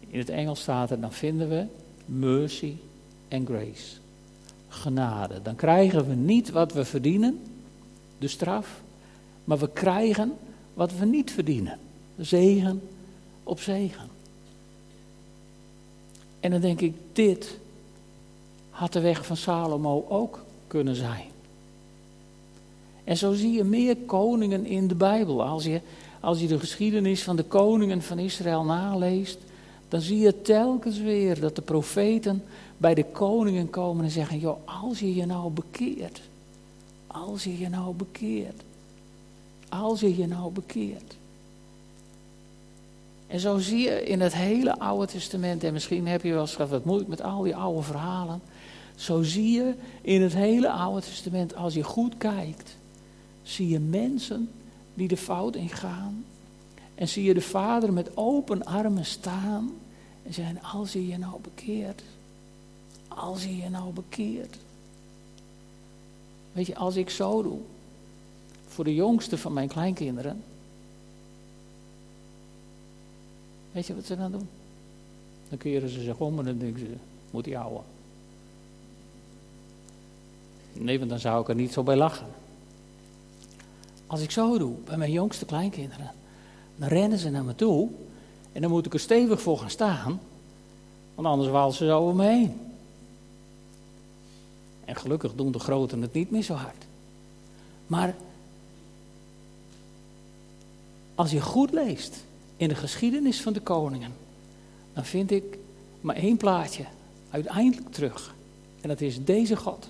In 0.00 0.18
het 0.18 0.28
Engels 0.28 0.60
staat 0.60 0.90
er, 0.90 1.00
dan 1.00 1.12
vinden 1.12 1.48
we 1.48 1.66
mercy 2.04 2.76
en 3.28 3.46
grace. 3.46 3.96
Genade. 4.68 5.42
Dan 5.42 5.56
krijgen 5.56 6.08
we 6.08 6.14
niet 6.14 6.50
wat 6.50 6.72
we 6.72 6.84
verdienen, 6.84 7.40
de 8.18 8.28
straf, 8.28 8.80
Maar 9.44 9.58
we 9.58 9.68
krijgen 9.68 10.32
wat 10.74 10.92
we 10.98 11.04
niet 11.04 11.30
verdienen. 11.30 11.78
Zegen 12.18 12.82
op 13.42 13.60
zegen. 13.60 14.08
En 16.40 16.50
dan 16.50 16.60
denk 16.60 16.80
ik, 16.80 16.94
dit 17.12 17.58
had 18.70 18.92
de 18.92 19.00
weg 19.00 19.26
van 19.26 19.36
Salomo 19.36 20.06
ook 20.08 20.44
kunnen 20.66 20.94
zijn. 20.94 21.28
En 23.04 23.16
zo 23.16 23.32
zie 23.32 23.52
je 23.52 23.64
meer 23.64 23.96
koningen 23.96 24.66
in 24.66 24.88
de 24.88 24.94
Bijbel. 24.94 25.42
Als 25.42 25.64
je, 25.64 25.80
als 26.20 26.40
je 26.40 26.46
de 26.46 26.58
geschiedenis 26.58 27.22
van 27.22 27.36
de 27.36 27.42
koningen 27.42 28.02
van 28.02 28.18
Israël 28.18 28.64
naleest, 28.64 29.38
dan 29.88 30.00
zie 30.00 30.18
je 30.18 30.42
telkens 30.42 30.98
weer 30.98 31.40
dat 31.40 31.56
de 31.56 31.62
profeten 31.62 32.42
bij 32.76 32.94
de 32.94 33.04
koningen 33.04 33.70
komen 33.70 34.04
en 34.04 34.10
zeggen: 34.10 34.38
Joh, 34.38 34.58
als 34.84 34.98
je 34.98 35.14
je 35.14 35.26
nou 35.26 35.50
bekeert, 35.50 36.20
als 37.06 37.44
je 37.44 37.58
je 37.58 37.68
nou 37.68 37.94
bekeert, 37.94 38.62
als 39.70 40.00
je 40.00 40.16
je 40.16 40.26
nou 40.26 40.52
bekeert. 40.52 41.16
En 43.26 43.40
zo 43.40 43.58
zie 43.58 43.78
je 43.78 44.04
in 44.04 44.20
het 44.20 44.34
hele 44.34 44.78
Oude 44.78 45.06
Testament, 45.06 45.64
en 45.64 45.72
misschien 45.72 46.06
heb 46.06 46.22
je 46.22 46.32
wel 46.32 46.40
eens 46.40 46.56
wat 46.56 46.84
moeilijk 46.84 47.08
met 47.08 47.22
al 47.22 47.42
die 47.42 47.56
oude 47.56 47.82
verhalen. 47.82 48.40
Zo 48.96 49.22
zie 49.22 49.50
je 49.50 49.74
in 50.02 50.22
het 50.22 50.34
hele 50.34 50.70
Oude 50.70 51.06
Testament, 51.06 51.54
als 51.54 51.74
je 51.74 51.82
goed 51.82 52.16
kijkt, 52.18 52.76
zie 53.42 53.68
je 53.68 53.78
mensen 53.78 54.50
die 54.94 55.08
de 55.08 55.16
fout 55.16 55.56
ingaan. 55.56 56.24
En 56.94 57.08
zie 57.08 57.24
je 57.24 57.34
de 57.34 57.40
vader 57.40 57.92
met 57.92 58.16
open 58.16 58.64
armen 58.64 59.04
staan 59.04 59.70
en 60.22 60.34
zeggen, 60.34 60.62
als 60.62 60.92
je 60.92 61.06
je 61.06 61.18
nou 61.18 61.40
bekeert, 61.40 62.02
als 63.08 63.44
je 63.44 63.56
je 63.56 63.68
nou 63.68 63.92
bekeert. 63.92 64.56
Weet 66.52 66.66
je, 66.66 66.76
als 66.76 66.96
ik 66.96 67.10
zo 67.10 67.42
doe, 67.42 67.58
voor 68.80 68.88
de 68.88 68.94
jongste 68.94 69.38
van 69.38 69.52
mijn 69.52 69.68
kleinkinderen, 69.68 70.42
weet 73.72 73.86
je 73.86 73.94
wat 73.94 74.04
ze 74.04 74.16
dan 74.16 74.32
doen? 74.32 74.48
Dan 75.48 75.58
keren 75.58 75.88
ze 75.88 76.02
zich 76.02 76.18
om 76.18 76.38
en 76.38 76.44
dan 76.44 76.58
denken 76.58 76.80
ze, 76.80 76.94
moet 77.30 77.44
die 77.44 77.58
ouwe. 77.58 77.80
Nee, 80.72 80.98
want 80.98 81.10
dan 81.10 81.18
zou 81.18 81.42
ik 81.42 81.48
er 81.48 81.54
niet 81.54 81.72
zo 81.72 81.82
bij 81.82 81.96
lachen. 81.96 82.26
Als 84.06 84.20
ik 84.20 84.30
zo 84.30 84.58
doe 84.58 84.74
bij 84.84 84.96
mijn 84.96 85.12
jongste 85.12 85.44
kleinkinderen, 85.44 86.10
dan 86.76 86.88
rennen 86.88 87.18
ze 87.18 87.30
naar 87.30 87.44
me 87.44 87.54
toe 87.54 87.88
en 88.52 88.60
dan 88.60 88.70
moet 88.70 88.86
ik 88.86 88.94
er 88.94 89.00
stevig 89.00 89.40
voor 89.40 89.58
gaan 89.58 89.70
staan, 89.70 90.20
want 91.14 91.28
anders 91.28 91.50
walsen 91.50 91.78
ze 91.78 91.90
zo 91.90 91.98
over 91.98 92.16
me 92.16 92.26
heen. 92.26 92.60
En 94.84 94.96
gelukkig 94.96 95.34
doen 95.34 95.52
de 95.52 95.58
groten 95.58 96.02
het 96.02 96.12
niet 96.12 96.30
meer 96.30 96.42
zo 96.42 96.54
hard. 96.54 96.84
Maar 97.86 98.14
als 101.20 101.30
je 101.30 101.40
goed 101.40 101.72
leest 101.72 102.24
in 102.56 102.68
de 102.68 102.74
geschiedenis 102.74 103.40
van 103.40 103.52
de 103.52 103.60
koningen, 103.60 104.12
dan 104.92 105.04
vind 105.04 105.30
ik 105.30 105.58
maar 106.00 106.16
één 106.16 106.36
plaatje 106.36 106.84
uiteindelijk 107.30 107.92
terug. 107.92 108.34
En 108.80 108.88
dat 108.88 109.00
is 109.00 109.24
deze 109.24 109.56
God. 109.56 109.88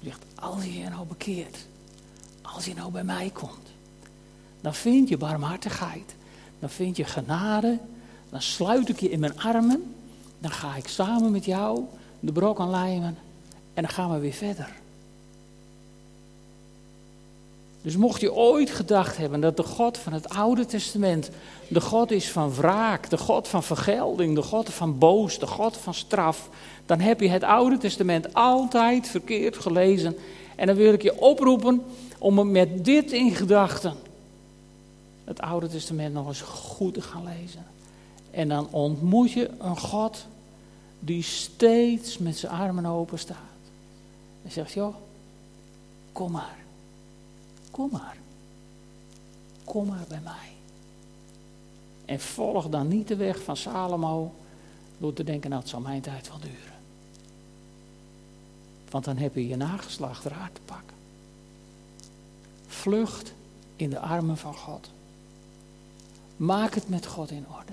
Die 0.00 0.08
zegt, 0.08 0.24
als 0.34 0.64
je 0.64 0.78
je 0.78 0.88
nou 0.88 1.06
bekeert, 1.06 1.66
als 2.42 2.64
je 2.64 2.74
nou 2.74 2.92
bij 2.92 3.04
mij 3.04 3.30
komt, 3.32 3.68
dan 4.60 4.74
vind 4.74 5.08
je 5.08 5.16
barmhartigheid, 5.16 6.14
dan 6.58 6.70
vind 6.70 6.96
je 6.96 7.04
genade, 7.04 7.78
dan 8.30 8.42
sluit 8.42 8.88
ik 8.88 9.00
je 9.00 9.10
in 9.10 9.20
mijn 9.20 9.40
armen, 9.40 9.94
dan 10.38 10.50
ga 10.50 10.76
ik 10.76 10.88
samen 10.88 11.30
met 11.30 11.44
jou 11.44 11.84
de 12.20 12.32
brok 12.32 12.60
aanlijmen 12.60 13.18
en 13.74 13.82
dan 13.82 13.92
gaan 13.92 14.12
we 14.12 14.18
weer 14.18 14.32
verder. 14.32 14.81
Dus 17.82 17.96
mocht 17.96 18.20
je 18.20 18.34
ooit 18.34 18.70
gedacht 18.70 19.16
hebben 19.16 19.40
dat 19.40 19.56
de 19.56 19.62
God 19.62 19.98
van 19.98 20.12
het 20.12 20.28
Oude 20.28 20.66
Testament 20.66 21.30
de 21.68 21.80
God 21.80 22.10
is 22.10 22.30
van 22.30 22.54
wraak, 22.54 23.10
de 23.10 23.18
God 23.18 23.48
van 23.48 23.62
vergelding, 23.62 24.34
de 24.34 24.42
God 24.42 24.70
van 24.70 24.98
boos, 24.98 25.38
de 25.38 25.46
God 25.46 25.76
van 25.76 25.94
straf, 25.94 26.48
dan 26.86 27.00
heb 27.00 27.20
je 27.20 27.28
het 27.28 27.42
Oude 27.42 27.78
Testament 27.78 28.34
altijd 28.34 29.08
verkeerd 29.08 29.56
gelezen. 29.56 30.16
En 30.56 30.66
dan 30.66 30.76
wil 30.76 30.92
ik 30.92 31.02
je 31.02 31.20
oproepen 31.20 31.82
om 32.18 32.50
met 32.50 32.84
dit 32.84 33.12
in 33.12 33.34
gedachten 33.34 33.94
het 35.24 35.40
Oude 35.40 35.68
Testament 35.68 36.14
nog 36.14 36.28
eens 36.28 36.40
goed 36.40 36.94
te 36.94 37.02
gaan 37.02 37.24
lezen. 37.24 37.66
En 38.30 38.48
dan 38.48 38.68
ontmoet 38.70 39.32
je 39.32 39.50
een 39.58 39.78
God 39.78 40.26
die 41.00 41.22
steeds 41.22 42.18
met 42.18 42.36
zijn 42.36 42.52
armen 42.52 42.86
open 42.86 43.18
staat. 43.18 43.36
En 44.44 44.50
zegt, 44.50 44.72
joh, 44.72 44.94
kom 46.12 46.30
maar. 46.30 46.61
Kom 47.72 47.88
maar. 47.92 48.16
Kom 49.64 49.86
maar 49.86 50.04
bij 50.08 50.20
mij. 50.20 50.50
En 52.04 52.20
volg 52.20 52.68
dan 52.68 52.88
niet 52.88 53.08
de 53.08 53.16
weg 53.16 53.42
van 53.42 53.56
Salomo 53.56 54.34
door 54.98 55.12
te 55.12 55.24
denken, 55.24 55.50
nou 55.50 55.62
het 55.62 55.70
zal 55.70 55.80
mijn 55.80 56.00
tijd 56.00 56.28
wel 56.28 56.38
duren. 56.38 56.80
Want 58.90 59.04
dan 59.04 59.16
heb 59.16 59.34
je 59.34 59.48
je 59.48 59.56
nageslacht 59.56 60.24
raar 60.24 60.50
te 60.52 60.60
pakken. 60.64 60.96
Vlucht 62.66 63.32
in 63.76 63.90
de 63.90 63.98
armen 63.98 64.36
van 64.36 64.54
God. 64.54 64.90
Maak 66.36 66.74
het 66.74 66.88
met 66.88 67.06
God 67.06 67.30
in 67.30 67.46
orde. 67.58 67.72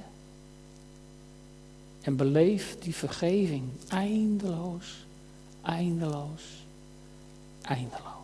En 2.01 2.15
beleef 2.15 2.79
die 2.79 2.95
vergeving 2.95 3.69
eindeloos, 3.87 5.05
eindeloos, 5.61 6.65
eindeloos. 7.61 8.18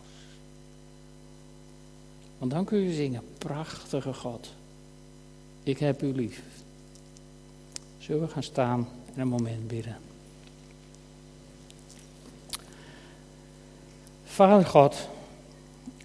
Want 2.37 2.51
dan 2.51 2.65
kun 2.65 2.79
je 2.79 2.93
zingen, 2.93 3.21
prachtige 3.37 4.13
God, 4.13 4.53
ik 5.63 5.77
heb 5.77 6.01
u 6.01 6.13
lief. 6.13 6.41
Zullen 7.97 8.21
we 8.21 8.27
gaan 8.27 8.43
staan 8.43 8.87
en 9.13 9.21
een 9.21 9.27
moment 9.27 9.67
bidden. 9.67 9.97
Vader 14.23 14.65
God, 14.65 15.07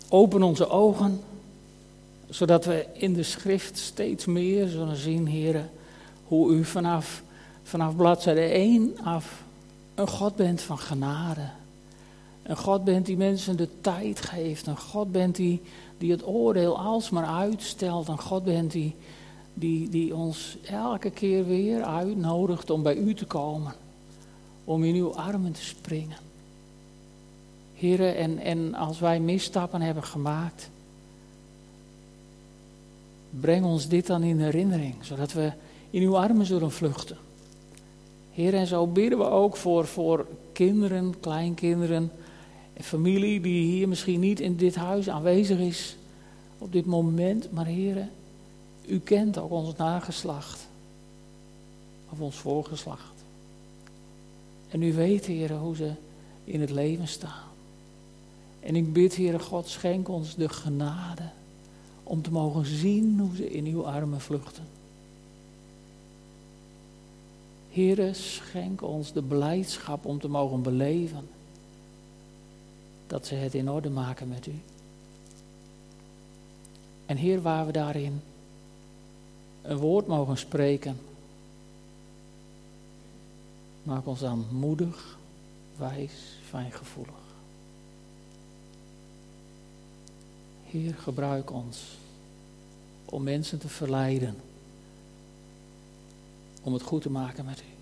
open 0.09 0.43
onze 0.43 0.69
ogen, 0.69 1.21
zodat 2.29 2.65
we 2.65 2.87
in 2.93 3.13
de 3.13 3.23
schrift 3.23 3.79
steeds 3.79 4.27
meer 4.27 4.69
zullen 4.69 4.97
zien, 4.97 5.27
heren, 5.27 5.71
hoe 6.25 6.53
u 6.53 6.65
vanaf, 6.65 7.23
vanaf 7.63 7.97
bladzijde 7.97 8.41
1 8.41 8.99
af 9.05 9.43
een 9.95 10.09
God 10.09 10.37
bent 10.37 10.61
van 10.61 10.79
genade. 10.79 11.51
Een 12.51 12.57
God 12.57 12.85
bent 12.85 13.07
die 13.07 13.17
mensen 13.17 13.57
de 13.57 13.69
tijd 13.81 14.21
geeft. 14.21 14.67
Een 14.67 14.79
God 14.79 15.13
bent 15.13 15.37
die, 15.37 15.63
die 15.99 16.11
het 16.11 16.27
oordeel 16.27 16.79
alsmaar 16.79 17.27
uitstelt. 17.27 18.09
Een 18.09 18.21
God 18.21 18.45
bent 18.45 18.73
die, 18.73 18.95
die, 19.55 19.89
die 19.89 20.15
ons 20.15 20.57
elke 20.67 21.11
keer 21.11 21.47
weer 21.47 21.83
uitnodigt 21.83 22.71
om 22.71 22.83
bij 22.83 22.97
u 22.97 23.15
te 23.15 23.27
komen. 23.27 23.73
Om 24.65 24.85
in 24.85 24.95
uw 24.95 25.15
armen 25.15 25.53
te 25.53 25.63
springen. 25.63 26.17
Heren, 27.75 28.17
en, 28.17 28.39
en 28.39 28.75
als 28.75 28.99
wij 28.99 29.21
misstappen 29.21 29.81
hebben 29.81 30.05
gemaakt, 30.05 30.71
breng 33.31 33.65
ons 33.65 33.89
dit 33.89 34.07
dan 34.07 34.23
in 34.23 34.41
herinnering, 34.41 34.95
zodat 35.01 35.33
we 35.33 35.53
in 35.91 36.03
uw 36.03 36.19
armen 36.19 36.47
zullen 36.47 36.73
vluchten. 36.73 37.17
Heer, 38.33 38.55
en 38.55 38.67
zo 38.67 38.87
bidden 38.87 39.19
we 39.19 39.25
ook 39.25 39.57
voor, 39.57 39.87
voor 39.87 40.27
kinderen, 40.53 41.21
kleinkinderen 41.21 42.11
familie 42.83 43.41
die 43.41 43.65
hier 43.65 43.89
misschien 43.89 44.21
niet 44.21 44.41
in 44.41 44.57
dit 44.57 44.75
huis 44.75 45.09
aanwezig 45.09 45.59
is 45.59 45.97
op 46.59 46.73
dit 46.73 46.87
moment. 46.87 47.53
Maar 47.53 47.67
Heer, 47.67 48.09
u 48.87 48.99
kent 48.99 49.39
ook 49.39 49.51
ons 49.51 49.77
nageslacht 49.77 50.69
of 52.11 52.21
ons 52.21 52.37
voorgeslacht. 52.37 53.25
En 54.69 54.83
u 54.83 54.95
weet, 54.95 55.27
Heer, 55.27 55.53
hoe 55.53 55.77
ze 55.77 55.93
in 56.45 56.61
het 56.61 56.71
leven 56.71 57.09
staan. 57.09 57.49
En 58.61 58.77
ik 58.77 58.93
bid, 58.93 59.17
Heere 59.17 59.39
God, 59.39 59.69
schenk 59.69 60.09
ons 60.09 60.35
de 60.35 60.49
genade 60.49 61.29
om 62.03 62.23
te 62.23 62.33
mogen 62.33 62.67
zien 62.67 63.21
hoe 63.21 63.37
ze 63.37 63.51
in 63.51 63.67
uw 63.67 63.87
armen 63.87 64.21
vluchten. 64.21 64.65
Heere, 67.71 68.15
schenk 68.15 68.83
ons 68.83 69.13
de 69.13 69.23
blijdschap 69.23 70.05
om 70.05 70.19
te 70.19 70.29
mogen 70.29 70.63
beleven 70.63 71.29
dat 73.11 73.27
ze 73.27 73.35
het 73.35 73.55
in 73.55 73.71
orde 73.71 73.91
maken 73.91 74.29
met 74.29 74.47
u. 74.47 74.61
En 77.07 77.17
Heer, 77.17 77.43
waar 77.43 77.67
we 77.67 77.73
daarin 77.73 78.23
een 79.63 79.77
woord 79.77 80.07
mogen 80.07 80.39
spreken, 80.39 80.99
maak 83.83 84.07
ons 84.07 84.21
dan 84.21 84.47
moedig, 84.51 85.19
wijs, 85.77 86.13
fijngevoelig. 86.49 87.15
Heer, 90.65 90.95
gebruik 90.95 91.53
ons 91.53 91.99
om 93.05 93.23
mensen 93.23 93.59
te 93.59 93.69
verleiden. 93.69 94.37
Om 96.63 96.73
het 96.73 96.83
goed 96.83 97.03
te 97.03 97.11
maken 97.11 97.45
met 97.45 97.61
u. 97.61 97.73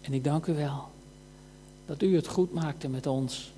En 0.00 0.12
ik 0.12 0.24
dank 0.24 0.46
u 0.46 0.54
wel 0.54 0.88
dat 1.86 2.02
u 2.02 2.16
het 2.16 2.26
goed 2.26 2.52
maakte 2.52 2.88
met 2.88 3.06
ons. 3.06 3.53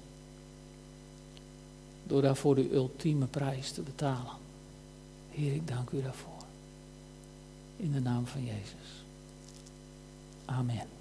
Door 2.07 2.23
daarvoor 2.23 2.55
de 2.55 2.75
ultieme 2.75 3.27
prijs 3.27 3.73
te 3.73 3.83
betalen. 3.83 4.33
Heer, 5.31 5.55
ik 5.55 5.69
dank 5.69 5.91
u 5.91 6.03
daarvoor. 6.03 6.33
In 7.77 7.93
de 7.93 8.01
naam 8.01 8.27
van 8.27 8.45
Jezus. 8.45 9.05
Amen. 10.45 10.96